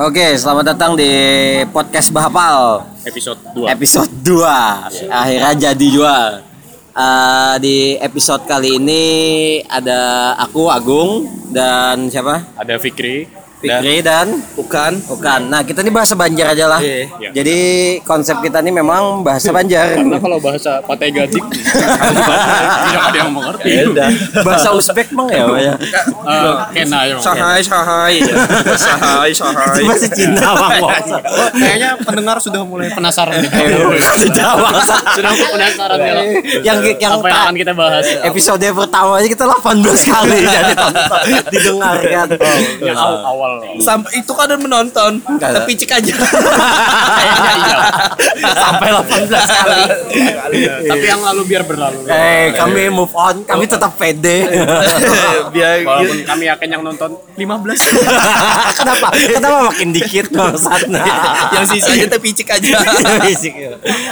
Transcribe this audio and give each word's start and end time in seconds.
Oke, 0.00 0.32
selamat 0.40 0.64
datang 0.72 0.96
di 0.96 1.12
podcast 1.76 2.08
Bahapal 2.08 2.88
episode 3.04 3.36
2 3.52 3.68
episode 3.68 4.12
2. 4.24 5.12
Akhirnya 5.12 5.52
jadi 5.68 5.86
jual. 5.92 6.30
Eh, 6.92 7.54
di 7.60 7.76
episode 8.00 8.44
kali 8.48 8.80
ini 8.80 9.04
ada 9.68 10.32
aku 10.40 10.72
Agung 10.72 11.24
dan 11.52 12.08
siapa? 12.08 12.48
ada 12.56 12.80
Fikri 12.80 13.28
Fikri 13.62 14.02
dan 14.02 14.42
Bukan. 14.52 14.92
Bukan. 15.06 15.40
Nah, 15.46 15.62
kita 15.62 15.80
ini 15.80 15.90
bahasa 15.90 16.12
Banjar 16.12 16.52
aja 16.52 16.66
lah. 16.66 16.80
Iya. 16.82 17.30
Jadi 17.32 17.58
konsep 18.02 18.42
kita 18.42 18.58
ini 18.58 18.74
memang 18.74 19.22
bahasa 19.22 19.54
Banjar. 19.54 19.94
karena 19.98 20.18
kalau 20.18 20.38
bahasa 20.38 20.82
Patay 20.82 21.14
Gajik 21.14 21.44
tidak 21.46 23.02
ada 23.06 23.16
yang 23.16 23.30
mengerti 23.30 23.72
bahasa 24.42 24.68
Uzbek 24.72 25.08
bang 25.12 25.28
ya, 25.30 25.44
ya. 25.56 25.74
Eh, 26.26 26.52
kena 26.74 27.00
ya. 27.06 27.16
Sahai, 27.22 27.60
sahai. 27.62 28.14
Sahai, 28.74 29.30
sahai. 29.30 29.66
Itu 29.70 29.80
bahasa 29.86 30.08
Cina 30.10 30.50
bang. 30.52 30.80
Oh, 31.32 31.48
kayaknya 31.54 31.96
pendengar 32.02 32.36
sudah 32.36 32.60
mulai 32.66 32.90
penasaran 32.90 33.38
nih 33.40 33.48
Sudah 34.18 34.52
bahasa. 34.58 34.96
sudah 35.14 35.32
penasaran 35.32 35.96
ya. 35.96 36.14
Yang 36.60 36.78
yang 36.98 37.12
apa 37.16 37.26
yang 37.28 37.40
akan 37.46 37.54
kita 37.56 37.72
bahas 37.72 38.04
episode 38.24 38.64
pertama 38.64 39.20
aja 39.20 39.28
kita 39.28 39.44
18 39.44 40.12
kali 40.12 40.38
jadi 40.42 40.72
tonton 40.82 41.24
didengarkan. 41.48 42.26
yang 42.80 42.96
awal 42.96 43.20
awal 43.22 43.51
Sampai 43.78 44.10
itu 44.16 44.30
kan 44.30 44.44
ada 44.44 44.56
menonton, 44.56 45.18
Enggak. 45.22 45.50
tapi 45.54 45.72
cek 45.74 45.92
aja. 45.94 46.14
iya 46.14 47.76
Sampai 48.62 48.88
18 48.90 49.28
kali. 49.28 49.82
tapi 50.84 51.04
yang 51.04 51.22
lalu 51.22 51.42
biar 51.44 51.62
berlalu 51.62 52.04
Eh, 52.06 52.52
kami 52.54 52.88
move 52.88 53.12
on, 53.12 53.42
kami 53.42 53.64
tetap 53.64 53.94
pede. 53.94 54.44
Biar 55.54 55.82
walaupun 55.82 56.18
kami 56.22 56.44
akan 56.48 56.68
yang 56.68 56.82
nonton 56.82 57.10
15 57.34 57.42
Kenapa? 58.78 59.08
Kenapa 59.12 59.58
makin 59.68 59.88
dikit 59.90 60.26
bangsat? 60.30 60.88
Nah. 60.88 61.04
yang 61.52 61.64
sisanya 61.64 62.06
tapi 62.08 62.32
cek 62.32 62.48
aja. 62.52 62.78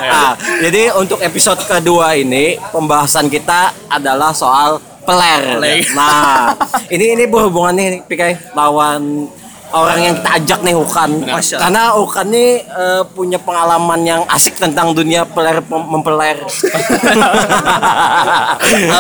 Ah, 0.02 0.32
jadi 0.60 0.92
untuk 0.94 1.20
episode 1.20 1.60
kedua 1.62 2.14
ini 2.14 2.58
pembahasan 2.70 3.26
kita 3.26 3.72
adalah 3.86 4.32
soal 4.32 4.78
peler. 5.10 5.40
Peler. 5.58 5.78
Nah, 5.98 6.54
ini 6.86 7.04
ini 7.18 7.24
berhubungan 7.26 7.74
nih 7.74 7.88
Pikai 8.06 8.38
lawan 8.54 9.26
orang 9.70 9.98
yang 10.02 10.14
kita 10.18 10.30
ajak 10.42 10.58
nih 10.66 10.74
Ukan. 10.74 11.10
Masya. 11.26 11.56
Karena 11.62 11.94
Ukan 11.98 12.26
nih 12.30 12.50
eh, 12.62 13.02
punya 13.14 13.38
pengalaman 13.38 14.00
yang 14.02 14.22
asik 14.30 14.58
tentang 14.58 14.94
dunia 14.94 15.26
peler 15.26 15.62
mempeler. 15.66 16.38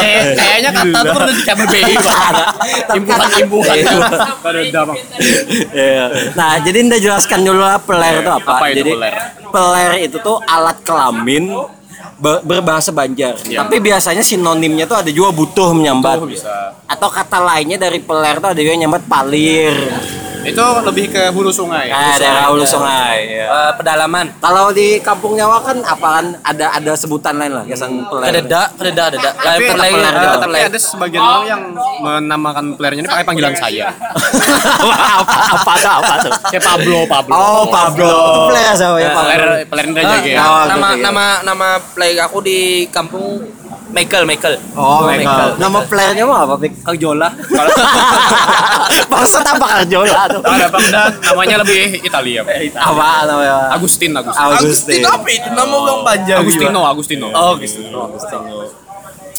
Eh, 0.00 0.34
kayaknya 0.34 0.70
kata 0.72 0.98
itu 0.98 1.10
pernah 1.14 1.34
di 1.34 1.42
KBBI 1.44 1.94
imbuhan 2.96 3.30
imbuhan 3.44 3.76
Iya. 5.70 6.04
Nah, 6.34 6.58
jadi 6.62 6.78
Anda 6.86 6.98
jelaskan 6.98 7.40
dulu 7.44 7.60
lah 7.62 7.78
peler 7.82 8.24
itu 8.24 8.30
apa. 8.30 8.50
Apa 8.58 8.66
itu 8.72 8.82
jadi 8.82 8.92
peler? 8.96 9.14
peler 9.50 9.90
itu 10.06 10.16
tuh 10.22 10.38
alat 10.46 10.78
kelamin 10.86 11.50
berbahasa 12.20 12.92
Banjar. 12.92 13.40
Iya. 13.48 13.64
Tapi 13.64 13.80
biasanya 13.80 14.20
sinonimnya 14.20 14.84
tuh 14.84 15.00
ada 15.00 15.10
juga 15.10 15.32
butuh 15.32 15.72
menyambat. 15.72 16.20
Tuh, 16.20 16.28
bisa. 16.28 16.76
Atau 16.84 17.08
kata 17.08 17.40
lainnya 17.40 17.80
dari 17.80 17.98
peler 18.04 18.36
tuh 18.38 18.52
ada 18.52 18.60
juga 18.60 18.72
yang 18.76 18.88
nyambat 18.88 19.08
palir. 19.08 19.72
Itu 20.42 20.64
lebih 20.82 21.06
ke 21.08 21.22
hulu 21.28 21.50
sungai 21.50 21.86
Nah, 21.86 22.14
daerah 22.14 22.48
hulu 22.48 22.64
sungai. 22.64 23.18
ya. 23.30 23.46
Eh, 23.46 23.72
pedalaman. 23.74 24.26
Kalau 24.36 24.70
di 24.70 24.98
kampung 24.98 25.34
Nyawa 25.34 25.60
kan 25.60 25.76
apaan 25.82 26.26
ada 26.40 26.72
ada 26.72 26.92
sebutan 26.94 27.34
lain 27.34 27.52
lah, 27.52 27.64
kesan 27.64 28.04
peler. 28.04 28.24
Kededa, 28.30 28.62
kededa, 28.72 29.04
kededa. 29.08 29.30
tapi, 29.34 29.64
peler 29.66 29.90
eh, 29.90 30.12
gitu. 30.16 30.36
tapi 30.40 30.58
ada 30.62 30.78
sebagian 30.78 31.20
orang 31.20 31.44
yang 31.46 31.62
menamakan 32.00 32.64
playernya 32.74 33.00
ini 33.00 33.10
pakai 33.10 33.24
panggilan 33.24 33.54
saya 33.54 33.86
apa 35.12 35.34
apa 35.52 35.72
tuh 35.76 35.92
apa 35.92 36.14
tuh? 36.20 36.32
kayak 36.48 36.64
Pablo 36.64 36.98
Pablo 37.04 37.32
Oh, 37.32 37.64
Pablo. 37.66 38.14
Peler 38.48 38.72
sama 38.74 38.96
ya, 38.98 39.10
Pablo. 39.10 39.26
player 39.26 39.42
player 39.66 39.86
Indra 39.86 40.00
Eh, 40.00 40.08
Jaya 40.22 40.40
Oh, 40.42 40.62
nama 40.66 40.88
gitu, 40.90 41.02
nama 41.02 41.24
nama 41.42 41.68
play 41.92 42.12
aku 42.16 42.38
di 42.40 42.58
kampung 42.88 43.44
Michael, 43.90 44.22
Michael. 44.24 44.54
Oh, 44.72 45.02
Michael. 45.04 45.58
Nama 45.58 45.78
playernya 45.84 46.24
mah 46.24 46.38
apa, 46.42 46.54
Pik? 46.56 46.72
Jola. 46.94 47.28
Maksud 49.06 49.42
apa 49.52 49.64
Karjola 49.66 50.22
tuh? 50.28 50.42
ada 50.42 50.66
Bang 50.68 50.86
Dan 50.86 51.10
namanya 51.20 51.56
lebih 51.60 51.98
Italia 52.00 52.40
Bang. 52.40 52.70
Apa 52.72 53.26
namanya? 53.26 53.74
Agustin 53.74 54.10
Agustin 54.12 54.46
Agustin. 54.52 55.02
apa 55.02 55.28
itu? 55.28 55.48
Nama 55.50 55.74
orang 55.74 56.00
panjang. 56.02 56.38
Agustino 56.40 56.80
Agustino 56.84 57.26
Oh, 57.30 57.54
Agustino. 57.54 58.00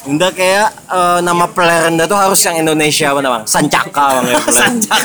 Unda 0.02 0.34
kayak 0.34 0.74
eh, 0.90 1.20
nama 1.22 1.46
player 1.46 1.86
Anda 1.86 2.10
tuh 2.10 2.18
harus 2.18 2.42
yang 2.42 2.58
Indonesia 2.58 3.14
apa 3.14 3.22
bang? 3.22 3.44
Sancaka 3.46 4.18
bang 4.18 4.26
ya 4.28 4.40
player. 4.50 4.98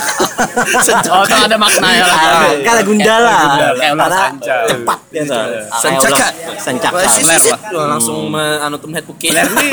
oh 1.07 1.21
itu 1.21 1.35
ada 1.37 1.53
makna 1.53 1.89
ya 1.91 2.05
Ah, 2.07 2.49
ada 2.49 2.81
Gundala. 2.81 3.37
Karena 3.77 4.09
sanca. 4.09 4.55
cepat 4.65 4.99
gitu. 5.13 5.33
Ah, 5.37 5.77
Sancaka. 5.77 6.27
Sancaka. 6.57 6.97
Player. 6.97 7.53
Wah, 7.71 7.85
langsung 7.93 8.25
me- 8.25 8.57
anu 8.57 8.73
tuh 8.75 8.89
head 8.89 9.05
pukin. 9.05 9.37
player 9.37 9.45
nih. 9.53 9.69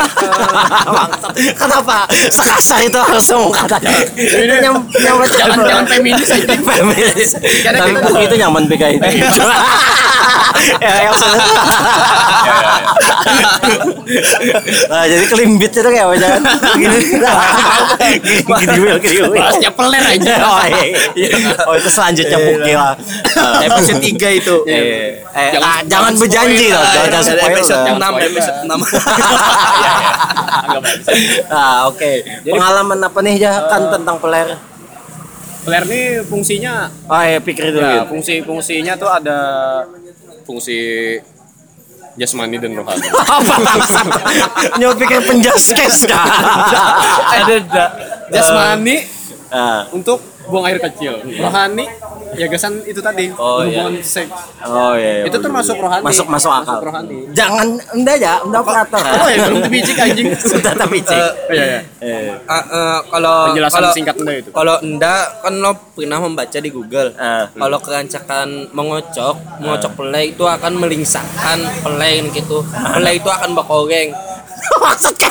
Kenapa 1.57 2.05
sekasar 2.29 2.85
itu 2.85 2.93
harus 2.95 3.25
kata 3.49 3.81
itu 4.15 4.37
nyam 4.61 4.77
nyaman 4.85 5.25
jangan 5.27 5.57
jangan 5.59 5.85
feminis 5.89 6.29
aja 6.29 6.53
feminis 6.69 7.29
Karena 7.65 7.77
tapi 7.81 7.91
buku 7.97 8.19
itu 8.21 8.35
nyaman 8.37 8.63
PKI 8.69 8.97
ya 10.85 10.93
yang 11.03 11.13
sudah 11.13 11.41
jadi 15.15 15.25
kelimbit 15.25 15.71
itu 15.71 15.79
kayak 15.81 16.05
apa 16.05 16.15
jangan 16.17 16.41
gini 16.75 16.97
gini 16.99 18.75
gini 18.75 18.89
gini 18.99 19.27
bahasnya 19.31 19.71
peler 19.71 20.03
aja 20.05 20.33
oh 20.49 20.59
iya 21.15 21.29
oh 21.63 21.73
itu 21.73 21.89
selanjutnya 21.89 22.37
bukil 22.37 22.75
lah 22.75 22.93
Episode 23.57 23.99
3 24.15 24.39
itu. 24.39 24.55
Eh, 24.65 25.21
eh, 25.27 25.51
Jangan- 25.51 25.61
ah, 25.61 25.79
jangan 25.83 25.83
jangan 25.85 26.13
berjanji 26.17 26.65
loh, 26.67 26.77
lah. 26.77 26.91
jangan 26.93 27.09
jangan 27.09 27.25
Ada 27.25 27.33
spoil. 27.35 27.51
episode 27.51 27.75
lah. 27.75 27.85
6, 27.85 27.99
spoiler. 27.99 28.25
episode 28.25 28.57
6. 28.57 28.75
Agak 30.65 30.79
bagus. 30.81 31.05
Ah, 31.49 31.79
oke. 31.85 32.11
Pengalaman 32.43 32.99
apa 33.01 33.19
nih 33.21 33.35
ya 33.37 33.53
kan 33.65 33.81
tentang 33.89 34.15
peler? 34.17 34.47
peler 35.61 35.83
nih 35.83 36.05
fungsinya 36.23 36.73
Oh, 37.03 37.17
ya 37.19 37.39
pikir 37.39 37.63
dulu. 37.67 37.81
ya 37.81 37.89
gitu. 37.97 38.05
fungsi 38.07 38.33
fungsinya 38.39 38.93
tuh 38.95 39.09
ada 39.09 39.37
fungsi 40.45 40.77
jasmani 42.15 42.55
dan 42.57 42.75
rohani 42.75 43.07
Apa? 43.37 43.55
Nyoba 44.79 44.95
pikir 44.95 45.19
penjaskes 45.23 46.07
kan? 46.07 46.23
Ada 47.43 47.55
jasmani 48.31 49.15
Ah, 49.45 49.87
untuk 49.93 50.19
buang 50.45 50.65
air 50.65 50.77
kecil 50.79 51.13
rohani 51.35 51.85
ya 52.33 52.45
gasan 52.45 52.83
itu 52.83 52.99
tadi 52.99 53.31
Oh, 53.33 53.63
iya. 53.63 53.79
hubungan 53.81 53.95
seks 53.99 54.27
Oh 54.61 54.91
iya. 54.93 55.21
iya, 55.21 55.23
itu 55.23 55.31
bener. 55.31 55.45
termasuk 55.45 55.75
rohani 55.77 56.03
Masuk 56.03 56.27
masuk 56.27 56.51
akal. 56.51 56.67
Masuk 56.73 56.83
rohani 56.83 57.17
Jangan 57.31 57.67
enggak 57.91 58.15
ya, 58.17 58.33
enggak 58.39 58.61
operator. 58.61 59.01
oh 59.17 59.27
ya 59.27 59.37
belum 59.41 59.59
dibicik 59.63 59.95
anjing 59.95 60.27
Sudah 60.51 60.73
tapi 60.73 60.99
cek. 60.99 61.15
Eh, 61.15 61.23
Oh, 61.23 61.53
iya, 61.53 61.63
iya. 61.65 61.79
Eh. 61.99 62.35
Ah, 62.45 62.59
eh, 62.61 62.97
kalau 63.07 63.35
penjelasan 63.49 63.77
kalau 63.77 63.91
singkat 63.93 64.15
anda 64.17 64.33
itu 64.35 64.49
kalau 64.51 64.75
enda 64.79 65.13
kan 65.39 65.53
lo 65.55 65.71
pernah 65.89 66.19
membaca 66.19 66.57
di 66.57 66.69
Google 66.69 67.09
Ah. 67.15 67.47
kalau 67.49 67.77
kerancakan 67.79 68.47
mengocok 68.69 69.35
mengocok 69.59 69.91
pelai 69.95 70.25
itu 70.29 70.43
akan 70.45 70.73
melingsahkan 70.75 71.57
pelai 71.81 72.19
gitu 72.29 72.59
pelai 72.67 73.15
itu 73.15 73.29
akan 73.29 73.49
berkoreng 73.53 74.11
Maksudnya 74.85 75.29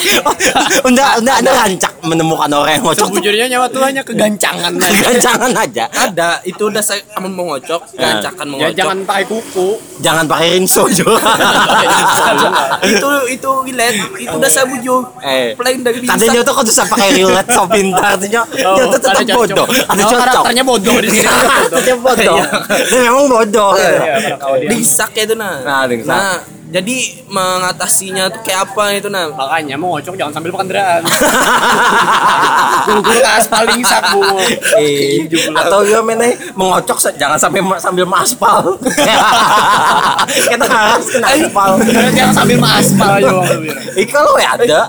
enggak 0.85 1.11
enggak 1.19 1.37
ada 1.41 1.51
rancak 1.57 1.93
menemukan 2.03 2.51
orang 2.51 2.73
yang 2.75 2.85
ngocok 2.85 3.07
sejujurnya 3.09 3.47
nyawa 3.49 3.67
tuh 3.67 3.81
hanya 3.81 4.03
kegancangan 4.03 4.73
aja 4.77 5.09
jangan 5.19 5.51
aja. 5.55 5.85
ada 5.91 6.29
itu 6.43 6.63
udah 6.63 6.79
saya 6.79 7.01
aman 7.15 7.33
mengocok 7.33 7.81
kerancakan 7.91 8.45
ya 8.45 8.51
mengocok 8.51 8.77
jangan 8.77 8.99
pakai 9.03 9.25
kuku 9.25 9.69
Jangan 9.97 10.25
pakai 10.27 10.49
rinso 10.53 10.85
juga. 10.87 11.17
itu 12.85 13.09
itu 13.31 13.51
relate 13.65 13.99
itu 14.19 14.35
udah 14.35 14.51
saya 14.51 14.67
bujuk 14.67 15.05
Eh. 15.21 15.55
pelai 15.55 15.79
dari 15.79 16.05
Katanya 16.05 16.41
tuh 16.43 16.53
kok 16.53 16.65
bisa 16.67 16.83
pakai 16.85 17.09
rilet 17.15 17.47
so 17.49 17.63
pintar 17.65 18.13
tuh 18.15 18.29
dia 18.29 18.43
tuh 18.45 18.87
tetap 18.93 19.11
ada 19.15 19.33
bodoh. 19.33 19.67
Ada 19.67 20.03
Oh, 20.05 20.07
cocok. 20.07 20.19
karakternya 20.21 20.65
bodoh 20.65 20.97
di 20.99 21.09
sini 21.09 21.25
Dia 21.85 21.95
bodoh. 21.97 22.37
Dia 22.85 23.01
memang 23.01 23.27
bodoh. 23.27 23.71
disak 24.67 25.11
ya 25.15 25.23
itu 25.25 25.35
nah 25.35 25.57
Nah, 25.63 25.83
disak. 25.87 26.09
nah 26.11 26.37
jadi 26.75 27.23
mengatasinya 27.31 28.35
tuh 28.35 28.43
kayak 28.43 28.67
apa 28.67 28.99
itu 28.99 29.07
nah 29.07 29.31
makanya 29.31 29.79
mau 29.79 29.95
ngocok 29.95 30.19
jangan 30.19 30.35
sambil 30.35 30.51
pengendaraan 30.59 31.07
guru-guru 32.91 33.19
ke 33.25 33.31
aspal 33.31 33.63
ringsak 33.71 34.03
bu. 34.11 34.23
Eh, 34.83 35.23
atau 35.55 35.87
juga 35.87 36.03
mana 36.03 36.35
mengocok 36.59 37.15
jangan 37.15 37.39
sampai 37.39 37.63
sambil 37.79 38.03
maspal. 38.11 38.75
Kita 40.51 40.67
harus 40.67 41.07
kena 41.15 41.29
aspal. 41.31 41.71
jangan 42.11 42.35
sambil 42.43 42.59
aspal 42.59 43.11
aja 43.23 43.31
Ih 43.95 44.09
kalau 44.11 44.35
ya 44.43 44.59
ada. 44.59 44.81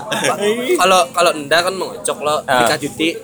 kalau 0.82 1.00
kalau 1.14 1.30
enda 1.38 1.58
kan 1.62 1.70
mengocok 1.70 2.18
lo. 2.26 2.42
Ah. 2.50 2.66
dikajuti 2.66 3.14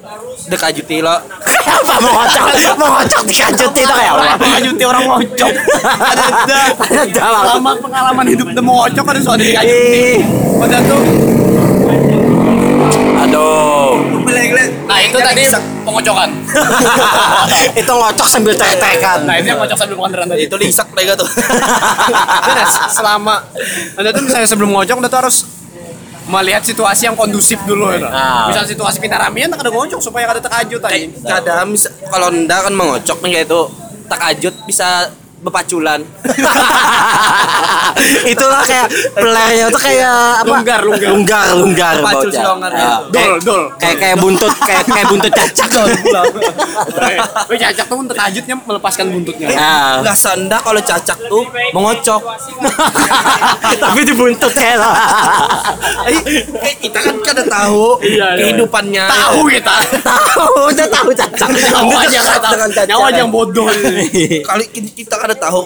dekajuti 0.47 1.03
lo. 1.03 1.19
Apa 1.67 1.94
mengocok? 1.99 2.44
Mengocok 2.79 3.23
dikajuti 3.26 3.81
itu 3.82 3.91
kayak 3.91 4.15
apa? 4.15 4.53
mengajuti 4.53 4.85
orang 4.85 5.05
ngocok 5.08 5.53
ada 6.12 7.00
ada 7.03 7.26
lama 7.56 7.73
pengalaman 7.81 8.26
hidup 8.29 8.49
temu 8.52 8.70
ngocok 8.76 9.04
kan 9.04 9.16
soal 9.20 9.38
dikajuti 9.40 10.16
Ih, 10.16 10.20
pada 10.60 10.78
tuh 10.84 11.02
aduh. 13.22 13.94
Nah 14.82 14.99
itu 15.00 15.16
tadi 15.16 15.43
pengocokan. 15.82 16.31
itu 17.81 17.93
ngocok 17.93 18.26
sambil 18.28 18.52
trek-trekan. 18.54 19.25
Nah, 19.25 19.34
itu 19.38 19.52
yang 19.52 19.58
ngocok 19.60 19.78
sambil 19.78 19.96
beneran 19.99 20.26
tadi. 20.28 20.43
Itu 20.46 20.56
lisak 20.60 20.88
mereka 20.94 21.19
tuh. 21.19 21.28
Selama 22.96 23.43
Anda 23.99 24.10
tuh 24.14 24.22
misalnya 24.25 24.49
sebelum 24.49 24.70
ngocok 24.75 24.96
Anda 25.02 25.10
tuh 25.10 25.20
harus 25.22 25.38
melihat 26.31 26.62
situasi 26.62 27.10
yang 27.10 27.16
kondusif 27.19 27.58
dulu 27.66 27.90
ya. 27.93 28.08
Ah. 28.08 28.46
Misal 28.48 28.64
situasi 28.69 29.02
pintaramian 29.02 29.50
tak 29.50 29.66
ada 29.66 29.70
ngocok 29.75 30.00
supaya 30.00 30.25
kada 30.31 30.40
terkajut 30.40 30.81
tadi. 30.81 31.10
Kadang 31.22 31.75
mis- 31.75 31.90
kalau 32.08 32.31
ndak 32.31 32.70
kan 32.70 32.72
mengocok 32.75 33.19
nih 33.26 33.31
kayak 33.43 33.46
itu 33.50 33.60
tak 34.06 34.20
ajut 34.32 34.55
bisa 34.69 35.10
bepaculan. 35.43 36.00
Itulah 38.25 38.62
kayak 38.62 38.87
pelernya 39.12 39.67
tuh 39.69 39.81
kayak 39.81 40.17
apa? 40.41 40.47
Lunggar, 40.49 40.81
lunggar. 40.83 41.11
lunggar, 41.12 41.44
lunggar 41.55 41.94
Pacul 42.00 42.31
silongan 42.33 42.71
Ah, 42.73 42.79
kayak- 43.05 43.11
Dol, 43.12 43.37
dol. 43.43 43.62
Kayak 43.77 43.97
kayak 43.99 44.17
buntut, 44.19 44.53
kayak 44.59 44.83
kayak 44.87 45.06
buntut 45.06 45.33
cacak. 45.33 45.69
Wih, 47.47 47.59
cacak 47.59 47.85
tuh 47.85 47.97
terkajutnya 48.06 48.55
melepaskan 48.59 49.06
buntutnya. 49.11 49.47
Ah. 49.53 50.00
Enggak 50.00 50.17
sanda 50.17 50.56
kalau 50.59 50.81
cacak 50.81 51.19
tuh 51.21 51.43
mengocok. 51.73 52.21
Tapi 53.83 54.00
dibuntut 54.03 54.53
Eh, 56.03 56.19
eh, 56.61 56.75
kita 56.81 56.99
kan 56.99 57.15
kada 57.21 57.43
tahu 57.44 57.99
Iya, 58.00 58.35
iya. 58.35 58.41
kehidupannya. 58.41 59.05
Tahu 59.05 59.39
kita. 59.49 59.75
tahu, 60.33 60.55
udah 60.71 60.87
tahu 60.89 61.11
cacak. 61.12 61.49
Nyawa 61.50 62.00
aja 62.00 62.19
nggak 62.19 62.41
aja 63.05 63.19
yang 63.19 63.33
bodoh. 63.33 63.67
Kali 64.43 64.65
ki- 64.71 64.94
kita 65.05 65.15
kada 65.32 65.49
tahu 65.49 65.64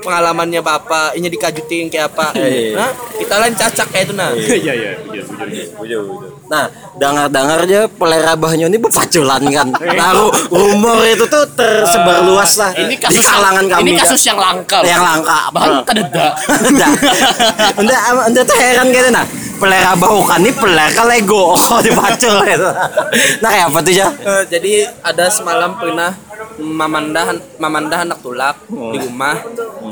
pengalamannya 0.00 0.62
bapak, 0.62 1.18
ini 1.18 1.26
dikajutin 1.28 1.90
kayak 1.90 2.14
apa. 2.14 2.32
Nah, 2.72 2.90
kita 3.18 3.34
lain 3.36 3.52
cacak 3.58 3.86
kayak 3.90 4.04
itu 4.08 4.14
nah. 4.14 4.30
Iya, 4.32 4.72
iya, 4.72 4.90
iya. 5.12 5.98
Nah, 6.48 6.64
dengar-dengar 6.96 7.66
aja 7.66 7.84
pelerabahnya 7.90 8.70
ini 8.70 8.78
berpaculan 8.78 9.42
kan. 9.50 9.68
Nah, 10.00 10.16
ru- 10.16 10.32
rumor 10.48 11.02
itu 11.04 11.26
tuh 11.28 11.44
tersebar 11.52 12.24
luas 12.24 12.56
lah 12.56 12.72
Ini 12.72 12.88
di 12.88 12.96
kasus 12.96 13.26
kalangan 13.26 13.66
yang, 13.68 13.76
kami. 13.76 13.82
ini 13.84 13.90
Kak. 13.98 14.06
kasus 14.08 14.22
yang 14.24 14.38
langka. 14.40 14.78
yang 14.86 15.02
langka. 15.04 15.38
Bahkan 15.52 15.72
kededa. 15.84 16.26
Udah. 16.70 16.90
Udah, 17.80 17.98
udah 18.32 18.42
tuh 18.46 18.56
heran 18.56 18.86
gitu 18.94 19.10
nah. 19.12 19.26
Pelerabah 19.60 20.08
bukan 20.08 20.40
nih 20.40 20.54
peler 20.56 20.88
ke 20.88 21.02
Lego 21.04 21.52
oh, 21.52 21.80
dipacul 21.84 22.40
gitu. 22.48 22.68
Nah, 23.44 23.48
kayak 23.52 23.66
apa 23.68 23.78
tuh 23.84 23.92
ya? 23.92 24.08
Jadi 24.48 24.72
ada 25.04 25.28
semalam 25.28 25.76
pernah 25.76 26.16
mamanda 26.60 27.34
mamanda 27.58 27.96
anak 28.04 28.20
tulak 28.20 28.56
di 28.68 28.98
rumah. 29.00 29.36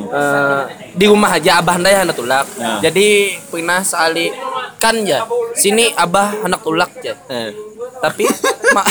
Eh, 0.08 0.62
di 0.94 1.04
rumah 1.08 1.30
aja 1.34 1.58
abah 1.60 1.76
anda 1.80 1.90
ya 1.90 2.00
anak 2.04 2.16
tulak. 2.16 2.46
Jadi 2.84 3.36
pernah 3.48 3.80
sekali 3.82 4.30
kan 4.78 4.94
ya 5.02 5.26
sini 5.54 5.90
abah 5.94 6.46
anak 6.46 6.62
tulak 6.62 6.90
ya 7.02 7.14
tapi 7.98 8.30
ma- 8.74 8.86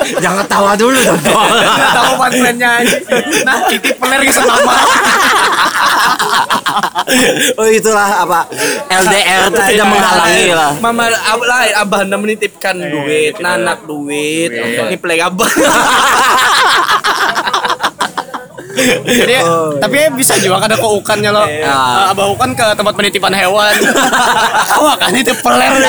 Jangan 0.00 0.42
tawa 0.48 0.72
dulu 0.74 0.96
dong. 0.96 1.20
Tahu 1.22 2.12
pantulannya 2.20 2.68
aja. 2.82 2.98
Nah, 3.46 3.68
titip 3.68 3.94
peler 4.00 4.20
ke 4.26 4.32
selama. 4.32 4.74
oh 7.58 7.66
itulah 7.66 8.22
apa 8.22 8.46
LDR 8.86 9.50
itu 9.50 9.60
tidak 9.74 9.86
menghalangi 9.90 10.54
lah. 10.54 10.70
mama 10.78 11.10
ab, 11.10 11.42
lah, 11.42 11.66
abah 11.82 12.06
anda 12.06 12.14
menitipkan 12.14 12.78
duit 12.78 13.34
nanak 13.42 13.82
duit 13.82 14.54
ini 14.54 14.94
play 14.94 15.18
abah 15.18 15.50
Jadi, 19.04 19.34
tapi 19.82 19.96
bisa 20.14 20.38
juga 20.38 20.62
ada 20.62 20.76
keukannya 20.78 21.30
loh. 21.30 21.46
Ah. 21.64 22.10
Eh, 22.10 22.12
Abah 22.14 22.26
Ukan 22.30 22.54
ke 22.54 22.66
tempat 22.78 22.94
penitipan 22.94 23.32
hewan. 23.34 23.74
Wah, 24.84 24.96
kan 24.96 25.12
itu 25.14 25.34
peler. 25.42 25.70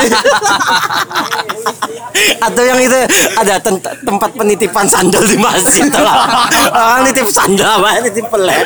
Atau 2.41 2.63
yang 2.65 2.79
itu 2.81 2.97
ada 3.37 3.55
tem- 3.61 3.81
tempat 3.81 4.29
penitipan 4.33 4.85
sandal 4.89 5.23
di 5.25 5.37
masjid 5.37 5.87
lah. 5.93 6.49
Orang 6.73 7.01
nitip 7.07 7.27
sandal, 7.29 7.79
apa 7.81 8.01
nitip 8.01 8.25
peler. 8.27 8.65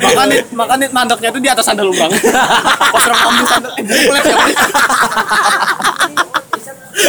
Makan 0.00 0.26
nih, 0.32 0.40
makan 0.52 0.76
nih 0.80 0.88
mandoknya 0.90 1.28
tuh 1.30 1.40
di 1.40 1.48
atas 1.52 1.64
sandal 1.68 1.92
lubang. 1.92 2.10
Pas 2.10 3.04
orang 3.08 3.46
sandal, 3.46 3.72
eh, 3.76 3.84
peler 3.84 4.22
siapa? 4.24 4.46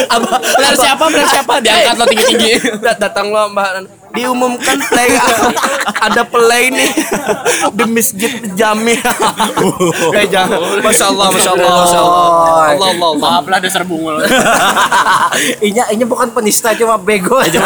Abah 0.09 0.38
Peler 0.39 0.75
siapa? 0.75 1.03
Peler 1.07 1.27
siapa? 1.27 1.53
Diangkat 1.59 1.95
lo 1.95 2.06
tinggi-tinggi. 2.06 2.51
Dat- 2.86 3.00
datang 3.00 3.31
lo 3.31 3.50
mbak 3.50 3.69
diumumkan 4.15 4.80
play 4.88 5.12
ada 6.07 6.24
play 6.24 6.71
nih 6.71 6.88
di 7.75 7.83
masjid 7.83 8.31
jami 8.56 8.95
eh 10.15 10.25
jangan 10.31 10.56
masya 10.80 11.12
allah 11.12 11.27
masya 11.36 11.51
allah 11.51 11.69
masya 11.83 12.00
allah 12.00 12.24
Allah 12.65 12.89
Allah. 12.95 13.12
Maaf 13.19 13.45
lah 13.45 13.59
dasar 13.59 13.83
bungul. 13.83 14.24
Inya, 15.68 15.83
inya 15.92 16.06
bukan 16.07 16.31
penista 16.31 16.71
cuma 16.71 16.95
bego 16.95 17.44
aja. 17.44 17.59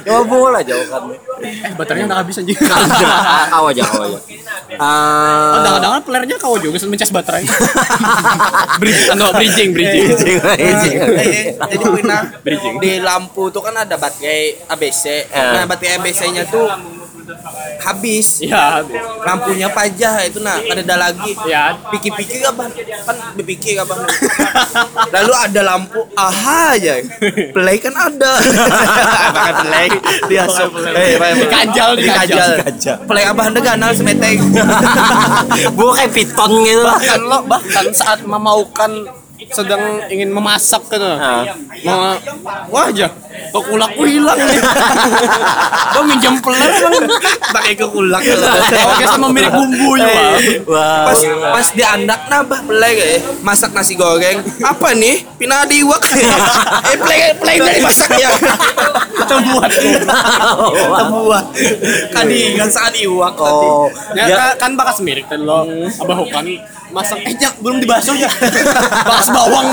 cuma 0.00 0.20
bungul 0.24 0.52
aja 0.56 0.72
bukan. 0.72 1.02
Eh, 1.42 1.72
baterainya 1.74 2.06
udah 2.06 2.18
habis 2.20 2.38
anjing. 2.38 2.54
Kau 2.54 3.66
aja, 3.70 3.82
kau 3.82 4.02
aja. 4.04 4.18
Oh, 4.18 4.20
Ah, 4.74 5.62
Jangan-jangan 5.62 6.00
pelernya 6.02 6.36
kau 6.40 6.58
juga 6.58 6.76
sen 6.78 6.90
mencas 6.90 7.10
baterai. 7.10 7.44
Bridging, 8.80 9.10
anu, 9.14 9.30
bridging, 9.32 9.70
bridging. 9.70 10.10
Eh, 10.58 10.58
eh, 10.58 11.44
jadi 11.54 11.84
pernah 11.84 12.20
di 12.82 12.92
lampu 12.98 13.50
tuh 13.50 13.62
kan 13.62 13.74
ada 13.76 13.94
baterai 13.94 14.66
ABC 14.66 15.30
nah 15.30 15.64
baterai 15.64 16.00
ABC-nya 16.00 16.48
tuh 16.48 16.66
habis. 17.80 18.40
Iya, 18.44 18.84
lampunya 19.24 19.68
pajah 19.70 20.24
itu 20.26 20.38
nah 20.40 20.58
ada 20.60 20.96
lagi. 20.96 21.32
Ya. 21.44 21.76
pikir-pikir 21.90 22.46
apa 22.46 22.70
kan 23.04 23.16
berpikir 23.36 23.76
apa 23.78 23.94
lalu 25.12 25.32
ada 25.32 25.60
lampu 25.64 26.00
aha 26.16 26.76
aja. 26.76 27.00
Play 27.52 27.76
kan 27.80 27.94
ada. 27.94 28.32
Pakai 29.34 29.54
play. 29.64 29.88
Dia 30.28 30.44
eh 30.94 31.12
Dikajal, 31.34 31.90
dikajal. 31.98 32.50
play 33.08 33.24
abah 33.26 33.44
anda 33.50 33.60
ganal 33.60 33.90
semeteng. 33.94 34.40
Kayak 35.94 36.10
piton 36.10 36.50
gitu. 36.66 36.82
Bahkan 36.82 37.20
lo 37.22 37.38
bahkan 37.46 37.86
saat 37.94 38.20
memaukan 38.26 39.23
sedang 39.52 40.06
ingin 40.08 40.30
memasak 40.30 40.82
gitu 40.88 41.04
Ah. 41.04 41.44
mau 41.84 42.16
wah 42.70 42.88
aja 42.88 43.08
kok 43.54 43.64
kulakku 43.66 44.02
hilang 44.06 44.38
nih. 44.38 44.58
Gua 45.94 46.02
minjem 46.06 46.34
peler 46.42 46.70
bang. 46.74 47.06
Pakai 47.54 47.74
kekulak. 47.78 48.18
Oh 48.26 48.94
kita 48.98 49.14
memirik 49.18 49.52
bumbu 49.54 49.94
ya 49.94 50.06
Bang. 50.10 50.42
Wah. 50.66 51.06
pas 51.06 51.20
pas 51.54 51.66
di 51.70 51.82
anak 51.86 52.20
nabah 52.26 52.60
play 52.66 52.92
kayak 52.98 53.18
masak 53.46 53.70
nasi 53.70 53.94
goreng. 53.94 54.42
Apa 54.58 54.94
nih? 54.94 55.22
Pindah 55.38 55.66
diwak 55.70 56.02
eh 56.90 56.98
play 56.98 57.20
play 57.38 57.56
dari 57.62 57.78
masaknya 57.78 58.30
kita 59.14 59.34
buat. 59.50 59.70
Buat. 61.14 61.44
Kadingan 62.10 62.70
saat 62.70 62.94
iwak 62.98 63.36
Oh, 63.44 63.90
ya, 64.16 64.30
ya, 64.30 64.36
kan, 64.36 64.50
kan 64.56 64.70
bakas 64.78 64.98
tadi 65.02 65.42
lo. 65.42 65.66
Abah 66.00 66.16
hukan 66.22 66.44
masak. 66.94 67.18
Eh 67.26 67.34
jak 67.38 67.54
belum 67.58 67.82
dibasuh 67.82 68.14
ya 68.14 68.30
bakas 69.04 69.28
bawang. 69.34 69.66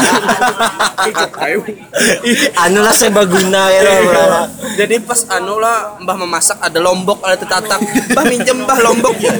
Anu 2.57 2.79
lah 2.81 2.93
serbaguna 2.93 3.69
ya 3.69 3.81
lah. 3.85 4.45
jadi 4.73 4.97
pas 5.05 5.21
anu 5.29 5.61
lah 5.61 6.01
mbah 6.01 6.17
memasak 6.17 6.57
ada 6.57 6.81
lombok 6.81 7.21
ada 7.21 7.37
tetatak. 7.37 7.79
Mbah 8.11 8.25
minjem 8.25 8.57
mbah 8.65 8.79
lombok. 8.81 9.13
Ya 9.21 9.37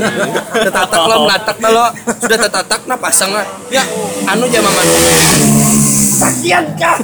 tetatak 0.54 1.01
lo 1.10 1.16
melatak 1.25 1.58
lo. 1.66 1.86
Sudah 2.22 2.38
tetatak 2.38 2.82
nah 2.86 2.98
pasang 3.01 3.34
lah. 3.34 3.46
Ya 3.74 3.82
anu 4.30 4.46
jam 4.46 4.62
mama 4.62 4.84
sakian 6.22 6.66
kah 6.78 7.01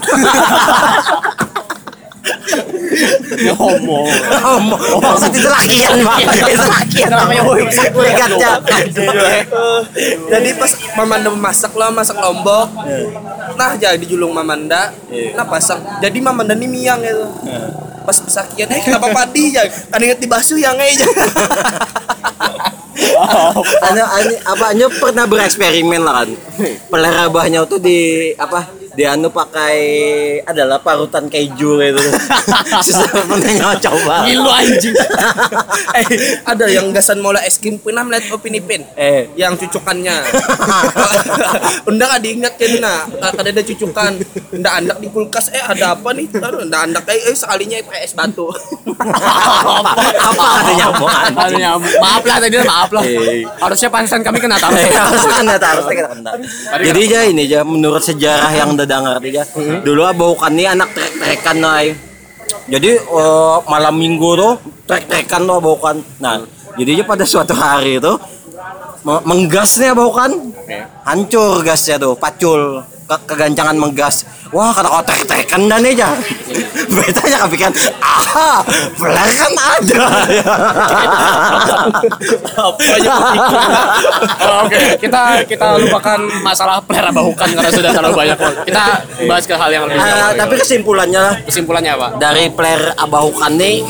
ya 3.38 3.54
homo. 3.54 4.08
Oh, 4.44 5.00
maksud 5.02 5.32
itu 5.36 5.50
lakian, 5.50 6.02
Pak. 6.04 6.18
Itu 6.48 6.66
lakian 6.66 7.12
namanya 7.12 7.42
Kurigatnya. 7.92 8.52
jadi 10.28 10.50
pas 10.58 10.72
mamanda 10.98 11.28
memasak 11.32 11.72
lo 11.76 11.88
masak 11.94 12.18
lombok. 12.18 12.68
Nah 13.56 13.76
jadi 13.78 14.06
julung 14.06 14.34
mamanda. 14.34 14.94
Nah 15.36 15.46
pasang 15.46 15.82
jadi 16.00 16.18
mamanda 16.20 16.54
nih 16.56 16.70
miang 16.70 17.02
itu. 17.04 17.28
Pas 18.08 18.16
sakian 18.16 18.72
eh 18.72 18.80
kenapa 18.80 19.12
padi 19.12 19.52
ya? 19.52 19.68
Kan 19.68 20.00
inget 20.00 20.24
dibasuh 20.24 20.56
yang 20.56 20.80
aja 20.80 21.04
Anu, 23.78 24.02
anu, 24.02 24.34
apa 24.42 24.66
anu 24.74 24.90
pernah 24.90 25.26
bereksperimen 25.30 26.02
lah 26.02 26.24
kan. 26.24 26.30
Pelerabahnya 26.90 27.68
tuh 27.70 27.78
di 27.78 28.32
apa? 28.40 28.66
Di 28.98 29.06
anu 29.06 29.30
pakai 29.30 29.78
adalah 30.42 30.82
parutan 30.82 31.30
keju 31.30 31.78
gitu. 31.78 32.02
Susah 32.86 33.06
nyoba 33.30 33.78
coba. 33.78 34.26
ngilu 34.26 34.50
anjing. 34.50 34.98
Eh 35.94 36.06
ada 36.42 36.66
yang 36.66 36.90
gasan 36.90 37.22
mola 37.22 37.38
es 37.46 37.62
krim 37.62 37.78
pernah 37.78 38.02
melihat 38.02 38.34
opini 38.34 38.58
pin? 38.58 38.82
Eh. 38.98 39.30
yang 39.38 39.54
cucukannya. 39.54 40.18
Undang 41.90 42.10
ada 42.10 42.26
ingat 42.26 42.58
kan 42.58 42.74
nah 42.82 43.06
ada 43.22 43.54
ada 43.54 43.62
cucukan. 43.62 44.18
Ndak 44.58 44.74
andak 44.74 44.98
di 44.98 45.14
kulkas. 45.14 45.54
Eh 45.54 45.62
ada 45.62 45.94
apa 45.94 46.18
nih? 46.18 46.26
Aduh, 46.34 46.66
ndak 46.66 46.82
andak. 46.90 47.04
Eh, 47.14 47.30
eh 47.30 47.38
sekalinya 47.38 47.78
pakai 47.86 48.02
es 48.02 48.18
batu. 48.18 48.50
Apa? 48.98 50.46
Aduh, 50.66 51.60
ya, 51.62 51.78
maaf 51.78 52.24
lah 52.26 52.38
tadi 52.42 52.56
maaf 52.66 52.90
lah. 52.90 53.04
Eh. 53.06 53.46
harusnya 53.62 53.90
pansan 53.94 54.26
kami 54.26 54.42
kena 54.42 54.58
tahu 54.58 54.74
Eh, 54.74 54.90
harusnya 54.90 55.36
kena 55.38 55.56
harusnya 55.62 55.94
kena 55.94 56.10
kena. 56.18 56.32
Jadi 56.82 57.00
aja 57.06 57.20
ini 57.30 57.42
aja 57.46 57.60
menurut 57.62 58.02
sejarah 58.02 58.52
yang 58.58 58.74
udah 58.88 59.20
dengar 59.20 59.20
aja. 59.20 59.44
Dulu 59.84 60.02
abah 60.02 60.32
kan 60.40 60.52
nih 60.56 60.68
anak 60.72 60.90
trek 60.96 61.12
trek-trekan 61.14 61.58
ay. 61.62 61.88
Jadi 62.68 62.92
eh, 62.96 63.56
malam 63.68 63.96
minggu 63.96 64.30
tuh 64.34 64.54
trek-trekan 64.84 65.44
tuh 65.44 65.60
bukan. 65.60 65.96
Nah, 66.18 66.40
jadinya 66.76 67.04
pada 67.04 67.24
suatu 67.24 67.52
hari 67.52 68.00
itu 68.00 68.14
me- 69.04 69.24
menggasnya 69.24 69.92
bukan. 69.92 70.56
Hancur 71.04 71.60
gasnya 71.62 71.96
tuh, 71.98 72.16
pacul. 72.16 72.84
Ke- 73.08 73.24
kegancangan 73.26 73.72
menggas. 73.74 74.16
Wah, 74.50 74.70
kata 74.70 74.88
kau 74.90 75.00
trek-trekan 75.02 75.62
dan 75.66 75.80
aja. 75.82 76.12
Beta 76.90 77.20
aja 77.22 77.38
kepikiran, 77.42 77.72
ah, 78.00 78.60
flare 78.94 79.32
kan 79.34 79.54
ada. 79.56 80.00
Oh, 82.58 82.72
Oke, 84.60 84.78
kita 84.98 85.22
kita 85.44 85.68
lupakan 85.78 86.20
masalah 86.42 86.80
pelera 86.80 87.10
bahukan 87.10 87.48
karena 87.50 87.70
sudah 87.70 87.92
terlalu 87.92 88.16
banyak. 88.18 88.38
Kita 88.64 88.84
bahas 89.26 89.44
ke 89.44 89.54
hal 89.54 89.70
yang 89.70 89.84
lebih 89.86 89.98
Eh, 89.98 90.06
jauh. 90.06 90.36
tapi 90.38 90.54
kesimpulannya 90.58 91.22
lah, 91.22 91.36
Kesimpulannya 91.44 91.92
apa? 91.94 92.08
dari 92.18 92.50
player 92.50 92.96
abahukan 92.96 93.52
nih 93.54 93.84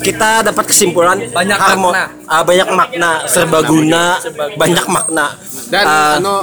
kita 0.00 0.42
dapat 0.42 0.64
kesimpulan 0.66 1.14
Banyak 1.24 1.56
harmo- 1.56 1.88
makna. 1.88 2.10
ah, 2.26 2.42
banyak 2.42 2.68
makna 2.68 3.10
serbaguna 3.24 4.18
banyak 4.52 4.86
makna 4.88 5.26
Dan 5.64 5.84
Ah, 5.84 6.18
anu 6.18 6.42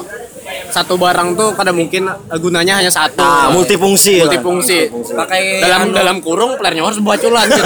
satu 0.70 0.96
barang 0.96 1.34
tuh 1.34 1.50
kadang 1.54 1.76
mungkin 1.76 2.08
gunanya 2.36 2.78
hanya 2.78 2.90
satu. 2.90 3.20
ah, 3.20 3.50
multifungsi 3.50 4.20
lah. 4.20 4.28
multifungsi. 4.28 4.80
pakai 5.10 5.60
Dalam 5.60 5.80
anu, 5.84 5.94
dalam 5.94 6.18
kurung 6.20 6.56
playernya 6.56 6.84
harus 6.84 7.00
buat 7.00 7.18
culan. 7.18 7.46
gitu. 7.46 7.66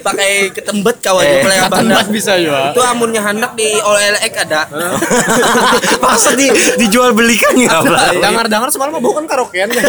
pakai 0.00 0.30
ketembet 0.50 0.96
kawan 0.98 1.22
Eh, 1.22 1.42
play 1.42 1.58
abah 1.58 1.78
Tempat 1.78 2.06
bisa 2.08 2.32
juga. 2.36 2.70
itu 2.70 2.80
amunnya 2.80 3.20
hendak 3.20 3.52
di 3.52 3.68
OLX 3.76 4.32
ada 4.40 4.62
Masa 6.02 6.32
di, 6.32 6.46
dijual 6.76 7.12
belikan 7.12 7.52
Bla? 7.56 8.14
Dengar-dengar 8.14 8.68
semalam 8.68 8.96
bukan 8.96 9.24
karaokean 9.24 9.68
ya. 9.68 9.82